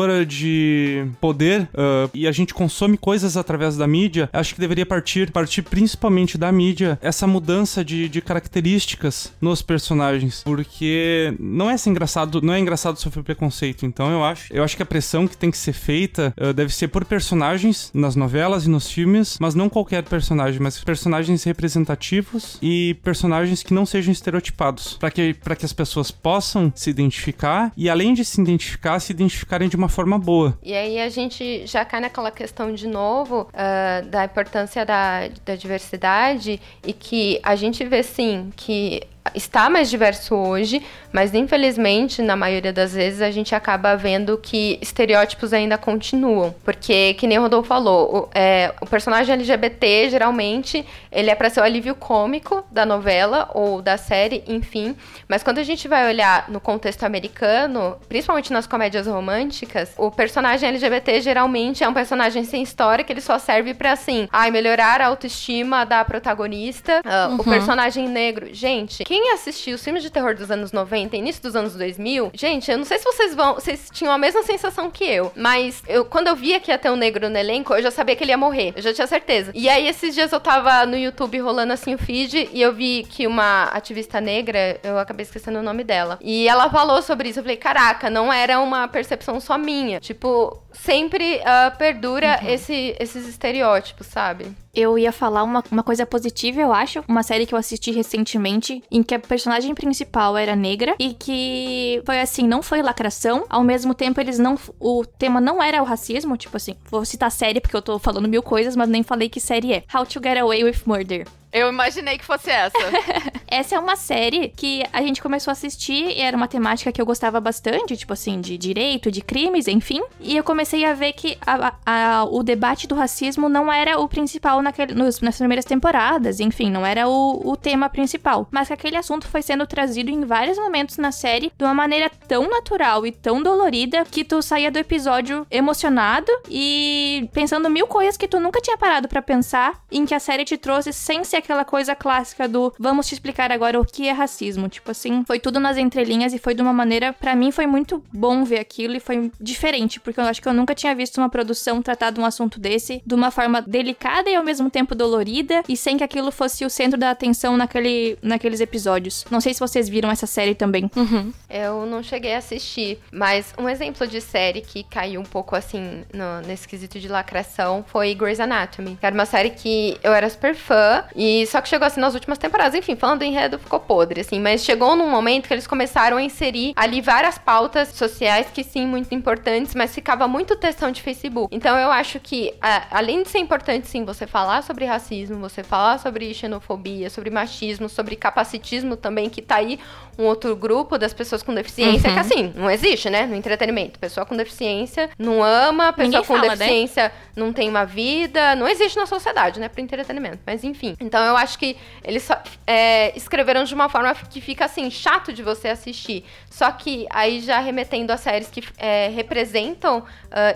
[0.05, 4.87] detentora de poder, uh, e a gente consome coisas através da mídia, acho que deveria
[4.87, 10.43] partir, partir principalmente da mídia, essa mudança de, de características nos personagens.
[10.45, 13.87] Porque não é engraçado, não é engraçado sofrer preconceito.
[13.87, 16.75] Então eu acho, eu acho que a pressão que tem que ser feita uh, deve
[16.75, 22.59] ser por personagens nas novelas e nos filmes, mas não qualquer personagem, mas personagens representativos
[22.63, 27.73] e personagens que não sejam estereotipados, para que, pra que as pessoas possam se identificar
[27.77, 30.59] e além de se identificar, se identificarem de uma forma boa.
[30.63, 35.55] E aí a gente já cai naquela questão de novo uh, da importância da, da
[35.55, 39.01] diversidade e que a gente vê sim que
[39.35, 40.83] está mais diverso hoje,
[41.13, 46.55] mas infelizmente, na maioria das vezes, a gente acaba vendo que estereótipos ainda continuam.
[46.65, 51.51] Porque, que nem o Rodolfo falou, o, é, o personagem LGBT, geralmente, ele é para
[51.51, 54.97] ser o alívio cômico da novela ou da série, enfim.
[55.29, 60.69] Mas quando a gente vai olhar no contexto americano, principalmente nas comédias românticas, o personagem
[60.69, 65.01] LGBT geralmente é um personagem sem história que ele só serve para assim, ai, melhorar
[65.01, 67.01] a autoestima da protagonista.
[67.05, 67.37] Uh, uhum.
[67.37, 71.57] O personagem negro, gente, quem assistiu os filmes de terror dos anos 90, início dos
[71.57, 75.05] anos 2000, gente, eu não sei se vocês vão, vocês tinham a mesma sensação que
[75.05, 77.91] eu, mas eu quando eu via que ia ter um negro no elenco, eu já
[77.91, 79.53] sabia que ele ia morrer, eu já tinha certeza.
[79.55, 83.05] E aí esses dias eu tava no YouTube rolando assim o feed e eu vi
[83.09, 87.39] que uma ativista negra, eu acabei esquecendo o nome dela, e ela falou sobre isso.
[87.39, 90.01] Eu falei, caraca, não era uma percepção só minha.
[90.01, 92.49] Tipo, sempre uh, perdura uhum.
[92.49, 94.47] esse, esses estereótipos, sabe?
[94.75, 97.05] Eu ia falar uma, uma coisa positiva, eu acho.
[97.07, 102.03] Uma série que eu assisti recentemente, em que a personagem principal era negra e que
[102.05, 103.47] foi assim, não foi lacração.
[103.49, 104.59] Ao mesmo tempo, eles não.
[104.81, 108.29] O tema não era o racismo, tipo assim, vou citar série porque eu tô falando
[108.29, 109.85] mil coisas, mas nem falei que série é.
[109.95, 111.27] How to Get Away with Murder.
[111.55, 112.77] Eu imaginei que fosse essa.
[113.47, 117.01] essa é uma série que a gente começou a assistir e era uma temática que
[117.01, 120.03] eu gostava bastante, tipo assim, de direito, de crimes, enfim.
[120.19, 124.09] E eu comecei a ver que a, a, o debate do racismo não era o
[124.09, 128.49] principal naquele, nos, nas primeiras temporadas, enfim, não era o, o tema principal.
[128.51, 132.11] Mas que aquele assunto foi sendo trazido em vários momentos na série de uma maneira
[132.27, 138.17] tão natural e tão dolorida que tu saía do episódio emocionado e pensando mil coisas
[138.17, 141.44] que tu nunca tinha parado para pensar, em que a série te trouxe sem ser
[141.45, 144.69] aquela coisa clássica do vamos te explicar agora o que é racismo.
[144.69, 148.03] Tipo assim, foi tudo nas entrelinhas e foi de uma maneira, para mim, foi muito
[148.13, 151.29] bom ver aquilo e foi diferente, porque eu acho que eu nunca tinha visto uma
[151.29, 155.63] produção tratar de um assunto desse de uma forma delicada e ao mesmo tempo dolorida
[155.69, 159.25] e sem que aquilo fosse o centro da atenção naquele, naqueles episódios.
[159.31, 160.91] Não sei se vocês viram essa série também.
[160.97, 161.33] Uhum.
[161.51, 166.05] Eu não cheguei a assistir, mas um exemplo de série que caiu um pouco assim
[166.13, 168.99] no, nesse quesito de lacração foi Grey's Anatomy.
[169.03, 172.39] Era uma série que eu era super fã e só que chegou assim nas últimas
[172.39, 176.17] temporadas, enfim, falando em enredo ficou podre, assim, mas chegou num momento que eles começaram
[176.17, 181.03] a inserir ali várias pautas sociais que sim, muito importantes, mas ficava muito textão de
[181.03, 181.55] Facebook.
[181.55, 185.63] Então eu acho que, a, além de ser importante sim você falar sobre racismo, você
[185.63, 189.79] falar sobre xenofobia, sobre machismo, sobre capacitismo também, que tá aí
[190.19, 192.15] um outro grupo das pessoas com deficiência, uhum.
[192.15, 193.27] que assim, não existe, né?
[193.27, 193.99] No entretenimento.
[193.99, 196.57] Pessoa com deficiência não ama, pessoa Ninguém com fala, né?
[196.57, 197.13] deficiência né?
[197.37, 198.55] não tem uma vida.
[198.55, 199.69] Não existe na sociedade, né?
[199.69, 200.39] Pro entretenimento.
[200.47, 200.97] Mas enfim.
[201.01, 202.29] Então eu acho que eles
[202.67, 206.25] é, escreveram de uma forma que fica assim, chato de você assistir.
[206.51, 210.05] Só que aí já remetendo a séries que é, representam uh,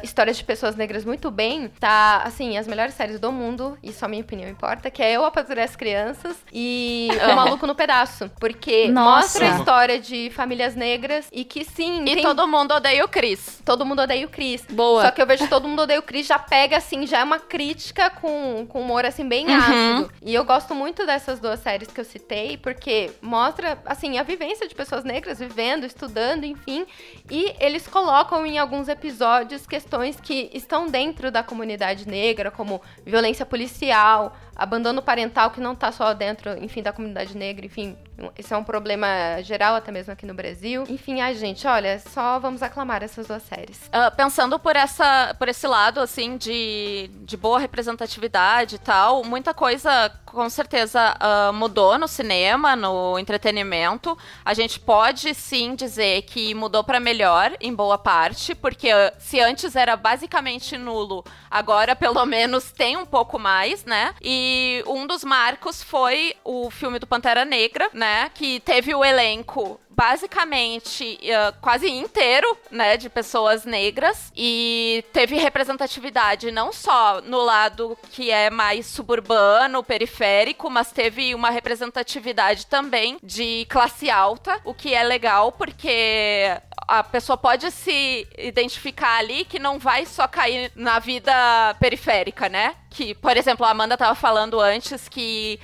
[0.02, 4.08] histórias de pessoas negras muito bem, tá assim, as melhores séries do mundo, isso a
[4.08, 8.30] minha opinião importa, que é Eu, a Patrulha as Crianças e O Maluco no Pedaço.
[8.38, 9.10] Porque Nossa.
[9.10, 12.02] mostra a história de famílias negras e que sim.
[12.02, 12.22] E tem...
[12.22, 13.60] todo mundo odeia o Chris.
[13.64, 14.64] Todo mundo odeia o Chris.
[14.70, 15.02] Boa.
[15.02, 17.38] Só que eu vejo todo mundo odeia o Chris, já pega assim, já é uma
[17.38, 19.56] crítica com, com humor assim, bem uhum.
[19.56, 20.12] ácido.
[20.22, 24.66] E eu gosto muito dessas duas séries que eu citei, porque mostra, assim, a vivência
[24.66, 26.86] de pessoas negras vivendo, estudando, enfim.
[27.30, 33.44] E eles colocam em alguns episódios questões que estão dentro da comunidade negra, como violência
[33.44, 37.94] policial, abandono parental que não está só dentro, enfim, da comunidade negra, enfim,
[38.36, 39.06] isso é um problema
[39.42, 40.84] geral até mesmo aqui no Brasil.
[40.88, 43.78] Enfim, ai gente, olha, só vamos aclamar essas duas séries.
[43.86, 49.54] Uh, pensando por essa, por esse lado assim de, de boa representatividade e tal, muita
[49.54, 54.16] coisa com certeza uh, mudou no cinema, no entretenimento.
[54.44, 58.88] A gente pode sim dizer que mudou para melhor em boa parte, porque
[59.18, 64.14] se antes era basicamente nulo, agora pelo menos tem um pouco mais, né?
[64.20, 68.07] E um dos marcos foi o filme do Pantera Negra, né?
[68.34, 76.52] Que teve o elenco basicamente uh, quase inteiro, né, de pessoas negras e teve representatividade
[76.52, 83.66] não só no lado que é mais suburbano, periférico, mas teve uma representatividade também de
[83.68, 86.56] classe alta, o que é legal porque
[86.88, 91.32] a pessoa pode se identificar ali que não vai só cair na vida
[91.80, 92.74] periférica, né?
[92.88, 95.60] Que, por exemplo, a Amanda estava falando antes que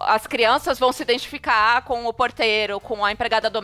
[0.00, 3.63] as crianças vão se identificar com o porteiro, com a empregada doméstica,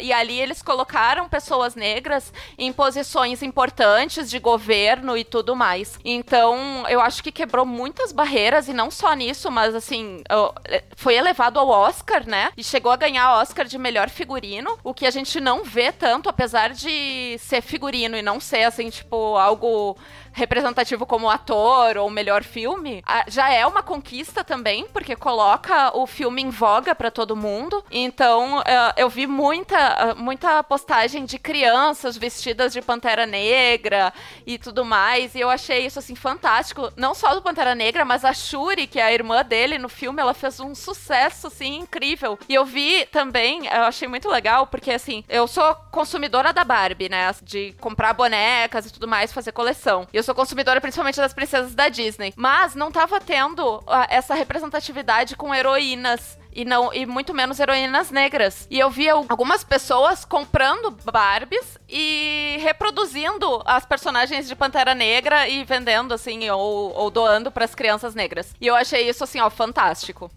[0.00, 5.98] e ali eles colocaram pessoas negras em posições importantes de governo e tudo mais.
[6.04, 10.22] Então, eu acho que quebrou muitas barreiras, e não só nisso, mas assim,
[10.66, 12.50] é, foi elevado ao Oscar, né?
[12.56, 16.28] E chegou a ganhar Oscar de melhor figurino, o que a gente não vê tanto,
[16.28, 19.96] apesar de ser figurino e não ser assim, tipo, algo
[20.32, 26.42] representativo como ator ou melhor filme, já é uma conquista também, porque coloca o filme
[26.42, 27.84] em voga para todo mundo.
[27.90, 34.12] Então, é, eu vi muita, muita postagem de crianças vestidas de Pantera Negra
[34.46, 38.24] e tudo mais, e eu achei isso assim fantástico, não só do Pantera Negra, mas
[38.24, 42.38] a Shuri, que é a irmã dele no filme, ela fez um sucesso assim incrível.
[42.48, 47.08] E eu vi também, eu achei muito legal, porque assim, eu sou consumidora da Barbie,
[47.08, 50.06] né, de comprar bonecas e tudo mais, fazer coleção.
[50.12, 52.32] E eu sou consumidora principalmente das princesas da Disney.
[52.36, 58.10] Mas não tava tendo uh, essa representatividade com heroínas e não e muito menos heroínas
[58.10, 58.68] negras.
[58.70, 65.64] E eu via algumas pessoas comprando Barbies e reproduzindo as personagens de Pantera Negra e
[65.64, 68.54] vendendo assim ou, ou doando para as crianças negras.
[68.60, 70.30] E eu achei isso assim, ó, fantástico.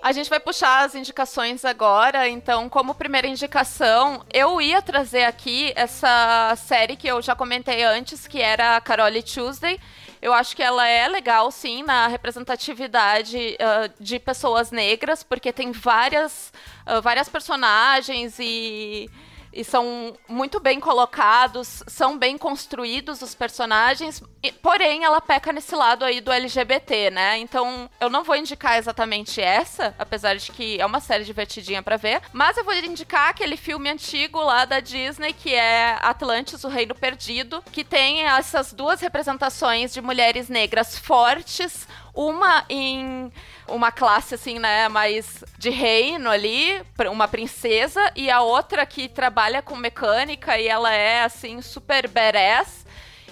[0.00, 5.72] A gente vai puxar as indicações agora, então, como primeira indicação, eu ia trazer aqui
[5.74, 9.78] essa série que eu já comentei antes, que era a Carole Tuesday.
[10.22, 15.72] Eu acho que ela é legal, sim, na representatividade uh, de pessoas negras, porque tem
[15.72, 16.52] várias,
[16.86, 19.10] uh, várias personagens e
[19.58, 24.22] e são muito bem colocados, são bem construídos os personagens,
[24.62, 27.38] porém ela peca nesse lado aí do LGBT, né?
[27.38, 31.96] Então eu não vou indicar exatamente essa, apesar de que é uma série divertidinha para
[31.96, 36.68] ver, mas eu vou indicar aquele filme antigo lá da Disney que é Atlantis, o
[36.68, 41.88] Reino Perdido, que tem essas duas representações de mulheres negras fortes,
[42.18, 43.32] uma em
[43.68, 49.62] uma classe assim, né, mais de reino ali, uma princesa, e a outra que trabalha
[49.62, 52.84] com mecânica e ela é assim super badass.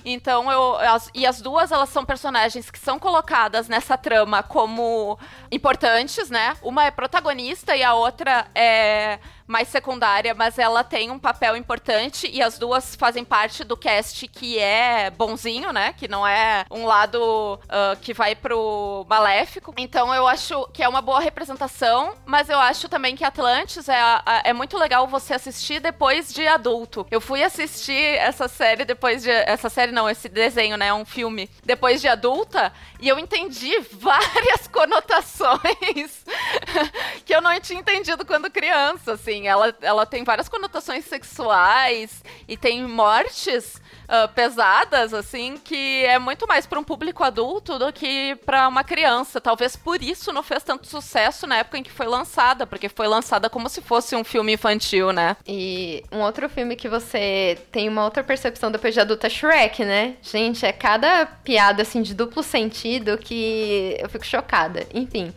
[0.04, 5.18] Então eu as, e as duas elas são personagens que são colocadas nessa trama como
[5.50, 6.56] importantes, né?
[6.62, 12.28] Uma é protagonista e a outra é mais secundária, mas ela tem um papel importante
[12.32, 15.92] e as duas fazem parte do cast que é bonzinho, né?
[15.92, 19.72] Que não é um lado uh, que vai pro maléfico.
[19.76, 24.00] Então eu acho que é uma boa representação, mas eu acho também que Atlantis é,
[24.44, 27.06] é muito legal você assistir depois de adulto.
[27.10, 29.30] Eu fui assistir essa série depois de.
[29.30, 30.92] Essa série não, esse desenho, né?
[30.92, 31.48] Um filme.
[31.64, 36.24] Depois de adulta, e eu entendi várias conotações
[37.24, 39.46] que eu não tinha entendido quando criança, assim assim.
[39.46, 46.46] Ela, ela tem várias conotações sexuais e tem mortes uh, pesadas, assim, que é muito
[46.46, 49.40] mais para um público adulto do que para uma criança.
[49.40, 53.06] Talvez por isso não fez tanto sucesso na época em que foi lançada, porque foi
[53.06, 55.36] lançada como se fosse um filme infantil, né?
[55.46, 59.84] E um outro filme que você tem uma outra percepção depois de adulta é Shrek,
[59.84, 60.16] né?
[60.22, 64.86] Gente, é cada piada, assim, de duplo sentido que eu fico chocada.
[64.94, 65.32] Enfim.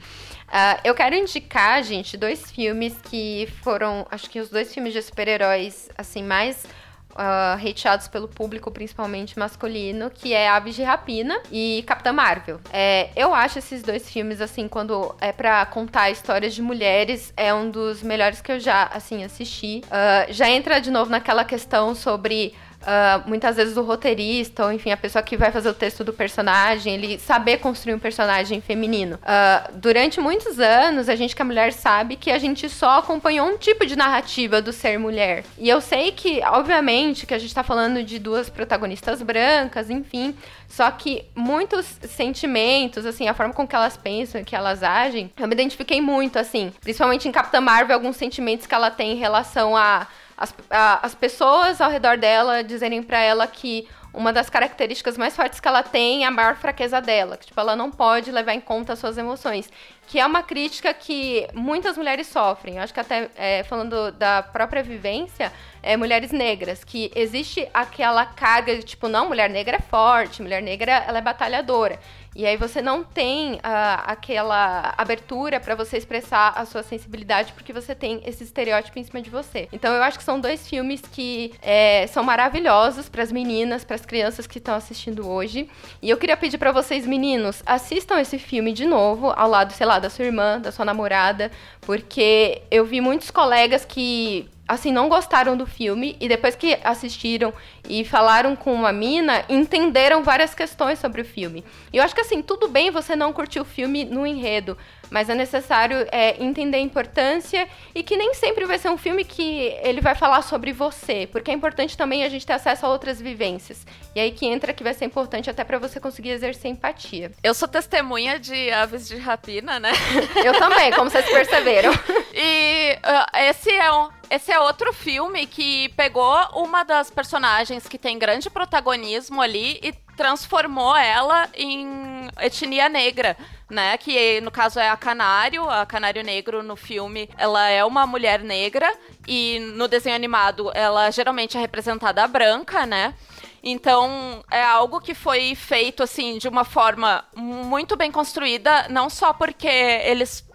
[0.49, 5.01] Uh, eu quero indicar, gente, dois filmes que foram, acho que os dois filmes de
[5.01, 6.65] super-heróis, assim, mais
[7.11, 12.59] uh, hateados pelo público, principalmente masculino, que é Aves de Rapina e Capitã Marvel.
[12.71, 17.53] É, eu acho esses dois filmes, assim, quando é para contar histórias de mulheres, é
[17.53, 19.83] um dos melhores que eu já, assim, assisti.
[19.85, 24.91] Uh, já entra de novo naquela questão sobre Uh, muitas vezes o roteirista, ou enfim,
[24.91, 29.15] a pessoa que vai fazer o texto do personagem, ele saber construir um personagem feminino.
[29.17, 33.47] Uh, durante muitos anos, a gente que é mulher sabe que a gente só acompanhou
[33.47, 35.43] um tipo de narrativa do ser mulher.
[35.57, 40.33] E eu sei que, obviamente, que a gente tá falando de duas protagonistas brancas, enfim,
[40.67, 45.47] só que muitos sentimentos, assim, a forma com que elas pensam, que elas agem, eu
[45.47, 49.75] me identifiquei muito, assim, principalmente em Capitã Marvel, alguns sentimentos que ela tem em relação
[49.75, 50.07] a
[50.39, 55.35] as, a, as pessoas ao redor dela dizerem para ela que uma das características mais
[55.35, 57.37] fortes que ela tem é a maior fraqueza dela.
[57.37, 59.69] Que, tipo, ela não pode levar em conta as suas emoções.
[60.07, 62.77] Que é uma crítica que muitas mulheres sofrem.
[62.77, 65.51] Eu acho que até é, falando da própria vivência,
[65.83, 70.63] é, mulheres negras, que existe aquela carga de, tipo, não, mulher negra é forte, mulher
[70.63, 71.99] negra ela é batalhadora.
[72.35, 73.59] E aí você não tem uh,
[74.05, 79.21] aquela abertura para você expressar a sua sensibilidade porque você tem esse estereótipo em cima
[79.21, 79.67] de você.
[79.71, 83.95] Então eu acho que são dois filmes que é, são maravilhosos para as meninas, para
[83.95, 85.69] as crianças que estão assistindo hoje.
[86.01, 89.85] E eu queria pedir para vocês, meninos, assistam esse filme de novo, ao lado, sei
[89.85, 91.51] lá, da sua irmã, da sua namorada,
[91.81, 97.51] porque eu vi muitos colegas que assim, não gostaram do filme e depois que assistiram
[97.87, 101.63] e falaram com uma mina, entenderam várias questões sobre o filme.
[101.93, 104.77] E eu acho que, assim, tudo bem você não curtir o filme no enredo,
[105.09, 109.23] mas é necessário é, entender a importância e que nem sempre vai ser um filme
[109.23, 112.89] que ele vai falar sobre você, porque é importante também a gente ter acesso a
[112.89, 113.85] outras vivências.
[114.15, 117.31] E aí que entra que vai ser importante até para você conseguir exercer empatia.
[117.43, 119.91] Eu sou testemunha de Aves de Rapina, né?
[120.43, 121.91] Eu também, como vocês perceberam.
[122.33, 127.97] e uh, esse é um esse é outro filme que pegou uma das personagens que
[127.97, 133.37] tem grande protagonismo ali e transformou ela em etnia negra,
[133.69, 133.97] né?
[133.97, 138.41] Que no caso é a Canário, a Canário Negro no filme, ela é uma mulher
[138.41, 138.91] negra
[139.27, 143.13] e no desenho animado ela geralmente é representada branca, né?
[143.61, 149.33] Então, é algo que foi feito assim de uma forma muito bem construída, não só
[149.33, 150.48] porque eles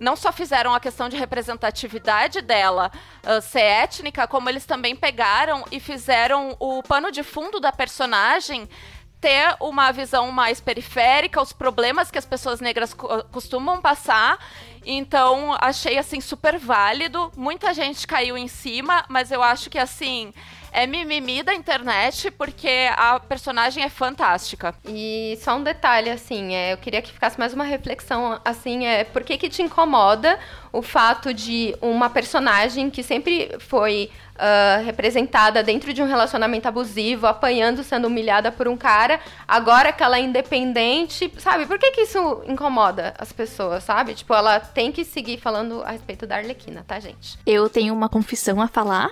[0.00, 2.90] não só fizeram a questão de representatividade dela
[3.22, 8.68] uh, ser étnica, como eles também pegaram e fizeram o pano de fundo da personagem
[9.20, 12.94] ter uma visão mais periférica, os problemas que as pessoas negras
[13.30, 14.38] costumam passar.
[14.84, 17.30] Então, achei assim super válido.
[17.36, 20.32] Muita gente caiu em cima, mas eu acho que assim,
[20.72, 24.74] é mimimi da internet, porque a personagem é fantástica.
[24.86, 29.04] E só um detalhe, assim, é, eu queria que ficasse mais uma reflexão, assim, é
[29.04, 30.38] por que que te incomoda
[30.72, 34.10] o fato de uma personagem que sempre foi
[34.40, 40.02] uh, representada dentro de um relacionamento abusivo, apanhando, sendo humilhada por um cara, agora que
[40.02, 41.66] ela é independente, sabe?
[41.66, 44.14] Por que que isso incomoda as pessoas, sabe?
[44.14, 47.38] Tipo, ela tem que seguir falando a respeito da Arlequina, tá, gente?
[47.46, 49.10] Eu tenho uma confissão a falar.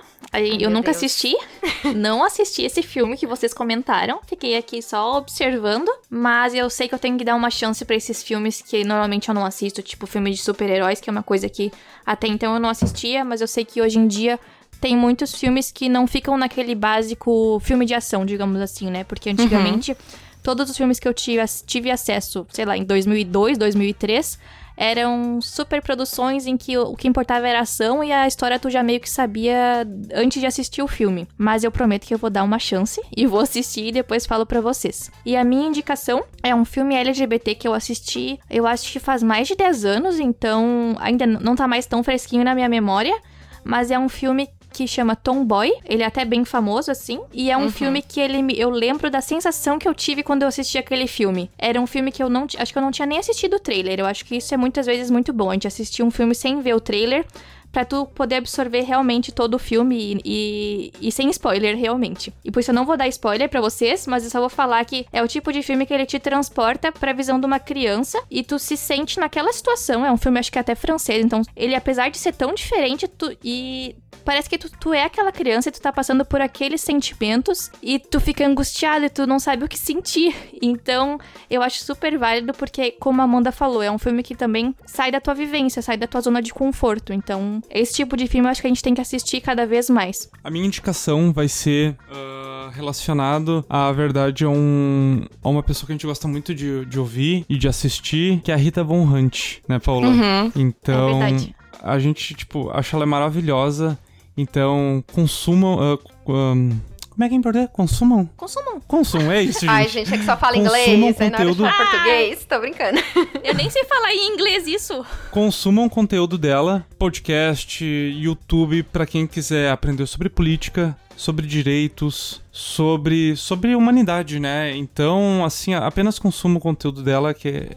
[0.59, 0.97] Eu nunca Deus.
[0.97, 1.35] assisti,
[1.95, 4.19] não assisti esse filme que vocês comentaram.
[4.27, 7.95] Fiquei aqui só observando, mas eu sei que eu tenho que dar uma chance para
[7.95, 11.49] esses filmes que normalmente eu não assisto, tipo filme de super-heróis, que é uma coisa
[11.49, 11.71] que
[12.05, 14.39] até então eu não assistia, mas eu sei que hoje em dia
[14.79, 19.03] tem muitos filmes que não ficam naquele básico filme de ação, digamos assim, né?
[19.03, 19.97] Porque antigamente, uhum.
[20.41, 24.39] todos os filmes que eu tive, tive acesso, sei lá, em 2002, 2003,
[24.79, 28.69] eram super produções em que o que importava era a ação e a história tu
[28.69, 31.27] já meio que sabia antes de assistir o filme.
[31.37, 34.45] Mas eu prometo que eu vou dar uma chance e vou assistir e depois falo
[34.45, 35.11] para vocês.
[35.25, 39.21] E a minha indicação é um filme LGBT que eu assisti, eu acho que faz
[39.21, 43.19] mais de 10 anos, então ainda não tá mais tão fresquinho na minha memória,
[43.65, 44.47] mas é um filme
[44.79, 45.71] que chama Tomboy.
[45.83, 47.19] Ele é até bem famoso, assim.
[47.33, 47.71] E é um uhum.
[47.71, 51.51] filme que ele eu lembro da sensação que eu tive quando eu assisti aquele filme.
[51.57, 52.47] Era um filme que eu não.
[52.57, 53.99] Acho que eu não tinha nem assistido o trailer.
[53.99, 55.49] Eu acho que isso é muitas vezes muito bom.
[55.49, 57.25] A gente assistir um filme sem ver o trailer
[57.71, 62.33] para tu poder absorver realmente todo o filme e, e, e, sem spoiler, realmente.
[62.43, 64.83] E por isso eu não vou dar spoiler para vocês, mas eu só vou falar
[64.85, 68.21] que é o tipo de filme que ele te transporta pra visão de uma criança
[68.29, 70.05] e tu se sente naquela situação.
[70.05, 73.35] É um filme, acho que até francês, então ele, apesar de ser tão diferente, tu,
[73.43, 73.95] e
[74.29, 77.99] parece que tu, tu é aquela criança e tu tá passando por aqueles sentimentos e
[77.99, 80.35] tu fica angustiado e tu não sabe o que sentir.
[80.61, 84.75] Então, eu acho super válido porque, como a Amanda falou, é um filme que também
[84.85, 87.13] sai da tua vivência, sai da tua zona de conforto.
[87.13, 89.89] Então, esse tipo de filme eu acho que a gente tem que assistir cada vez
[89.89, 90.29] mais.
[90.43, 95.93] A minha indicação vai ser uh, relacionado à verdade a, um, a uma pessoa que
[95.93, 99.03] a gente gosta muito de, de ouvir e de assistir, que é a Rita Von
[99.03, 100.07] Hunt, né, Paula?
[100.07, 100.51] Uhum.
[100.55, 101.35] Então, é
[101.81, 103.97] a gente, tipo, acha ela maravilhosa.
[104.35, 105.95] Então, consumam.
[105.95, 106.79] Uh, um,
[107.19, 107.69] como é que é em português?
[107.73, 108.29] Consumam?
[108.37, 108.79] Consumam.
[108.87, 109.69] Consumam, é isso, gente.
[109.69, 111.21] Ai, gente, é que só fala inglês, conteúdo...
[111.21, 112.99] aí na hora de falar português, tô brincando.
[113.43, 115.05] Eu nem sei falar em inglês isso.
[115.29, 123.35] Consumam o conteúdo dela, podcast, YouTube, para quem quiser aprender sobre política, sobre direitos, sobre,
[123.35, 124.73] sobre humanidade, né?
[124.77, 127.69] Então, assim, apenas consuma o conteúdo dela, que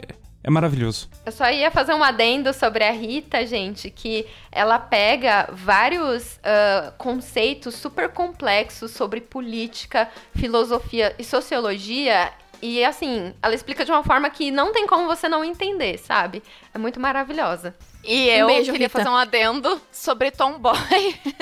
[0.45, 1.09] é maravilhoso.
[1.25, 6.93] Eu só ia fazer um adendo sobre a Rita, gente, que ela pega vários uh,
[6.99, 14.29] conceitos super complexos sobre política, filosofia e sociologia E assim, ela explica de uma forma
[14.31, 16.43] que não tem como você não entender, sabe?
[16.75, 17.75] É muito maravilhosa.
[18.05, 18.99] E eu beijo, queria Rita.
[18.99, 20.75] fazer um adendo sobre Tomboy,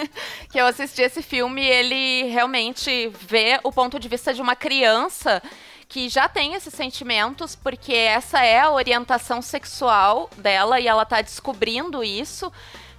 [0.52, 4.54] que eu assisti esse filme e ele realmente vê o ponto de vista de uma
[4.54, 5.42] criança
[5.90, 11.20] que já tem esses sentimentos, porque essa é a orientação sexual dela e ela tá
[11.20, 12.50] descobrindo isso,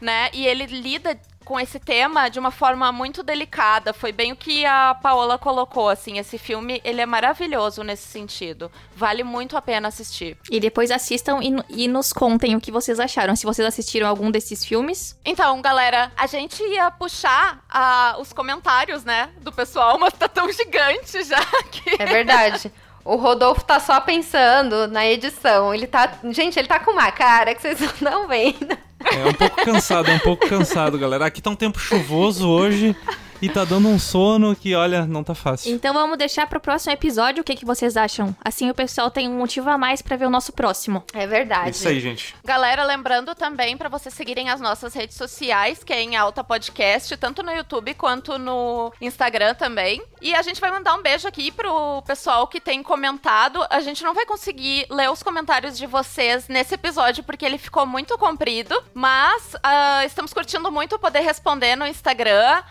[0.01, 0.29] né?
[0.33, 3.93] E ele lida com esse tema de uma forma muito delicada.
[3.93, 8.71] Foi bem o que a Paola colocou, assim, esse filme, ele é maravilhoso nesse sentido.
[8.95, 10.37] Vale muito a pena assistir.
[10.49, 13.35] E depois assistam e, e nos contem o que vocês acharam.
[13.35, 15.17] Se vocês assistiram algum desses filmes.
[15.25, 20.51] Então, galera, a gente ia puxar ah, os comentários, né, do pessoal, mas tá tão
[20.51, 22.01] gigante já que...
[22.01, 22.71] É verdade.
[23.03, 25.73] O Rodolfo tá só pensando na edição.
[25.73, 26.19] Ele tá.
[26.25, 28.77] Gente, ele tá com uma cara que vocês não estão vendo.
[29.05, 31.25] É um pouco cansado, é um pouco cansado, galera.
[31.25, 32.95] Aqui tá um tempo chuvoso hoje
[33.41, 35.73] e tá dando um sono que, olha, não tá fácil.
[35.73, 38.35] Então vamos deixar pro próximo episódio o que, que vocês acham.
[38.43, 41.03] Assim o pessoal tem um motivo a mais pra ver o nosso próximo.
[41.13, 41.71] É verdade.
[41.71, 42.35] Isso aí, gente.
[42.43, 47.15] Galera, lembrando também pra vocês seguirem as nossas redes sociais, que é em Alta Podcast,
[47.17, 50.01] tanto no YouTube quanto no Instagram também.
[50.21, 53.65] E a gente vai mandar um beijo aqui pro pessoal que tem comentado.
[53.69, 57.85] A gente não vai conseguir ler os comentários de vocês nesse episódio porque ele ficou
[57.85, 62.61] muito comprido, mas ah, estamos curtindo muito poder responder no Instagram.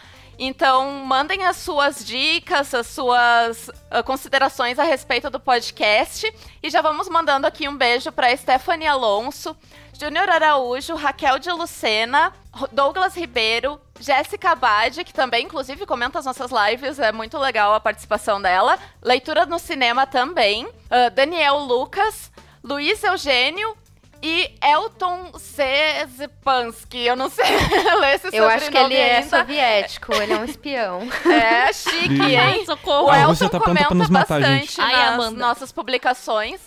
[0.43, 6.33] Então, mandem as suas dicas, as suas ah, considerações a respeito do podcast.
[6.63, 9.55] E já vamos mandando aqui um beijo para Stephanie Alonso,
[9.93, 12.33] Júnior Araújo, Raquel de Lucena,
[12.73, 17.81] Douglas Ribeiro, Jéssica Abad, que também, inclusive, comenta as nossas lives, é muito legal a
[17.81, 18.79] participação dela.
[19.03, 20.67] Leitura no cinema também.
[20.89, 22.33] ah, Daniel Lucas,
[22.65, 23.77] Luiz Eugênio.
[24.23, 27.45] E Elton Zezepansky, eu não sei
[28.01, 29.29] ler esse Eu acho que ele é ainda.
[29.39, 31.01] soviético, ele é um espião.
[31.31, 32.65] É chique, hein?
[32.67, 33.07] socorro.
[33.07, 34.81] O A Elton tá comenta matar, bastante.
[34.81, 36.61] Ai, nas nossas publicações.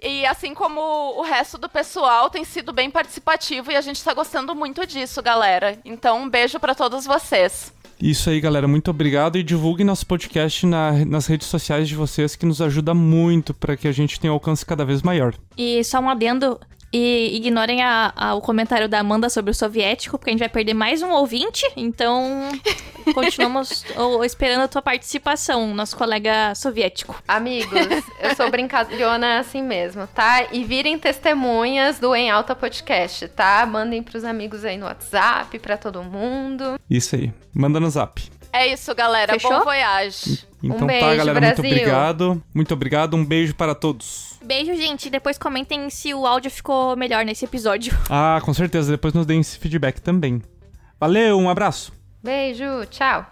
[0.00, 4.14] E assim como o resto do pessoal tem sido bem participativo e a gente tá
[4.14, 5.78] gostando muito disso, galera.
[5.84, 7.72] Então, um beijo pra todos vocês.
[8.00, 8.68] Isso aí, galera.
[8.68, 12.94] Muito obrigado e divulguem nosso podcast na- nas redes sociais de vocês, que nos ajuda
[12.94, 15.34] muito para que a gente tenha um alcance cada vez maior.
[15.56, 16.60] E só um adendo.
[16.92, 20.48] E ignorem a- a- o comentário da Amanda sobre o soviético, porque a gente vai
[20.48, 21.70] perder mais um ouvinte.
[21.76, 22.48] Então,
[23.14, 23.84] continuamos
[24.24, 27.14] esperando a tua participação, nosso colega soviético.
[27.28, 27.78] Amigos,
[28.20, 30.46] eu sou brincalhona assim mesmo, tá?
[30.52, 33.66] E virem testemunhas do Em Alta Podcast, tá?
[33.66, 36.80] Mandem pros amigos aí no WhatsApp, pra todo mundo.
[36.88, 37.32] Isso aí.
[37.54, 38.22] Manda no zap.
[38.50, 39.34] É isso, galera.
[39.34, 39.58] Fechou?
[39.58, 40.47] Bom voyage.
[40.62, 41.40] Então tá, beijo, galera.
[41.40, 41.76] Muito Brasil.
[41.76, 42.42] obrigado.
[42.54, 43.14] Muito obrigado.
[43.16, 44.38] Um beijo para todos.
[44.42, 45.08] Beijo, gente.
[45.10, 47.96] Depois comentem se o áudio ficou melhor nesse episódio.
[48.10, 48.90] Ah, com certeza.
[48.90, 50.42] Depois nos deem esse feedback também.
[50.98, 51.92] Valeu, um abraço.
[52.22, 53.24] Beijo, tchau.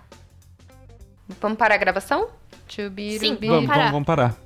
[1.41, 2.29] Vamos parar a gravação?
[2.68, 4.45] Sim, Vamos, vamos, vamos parar.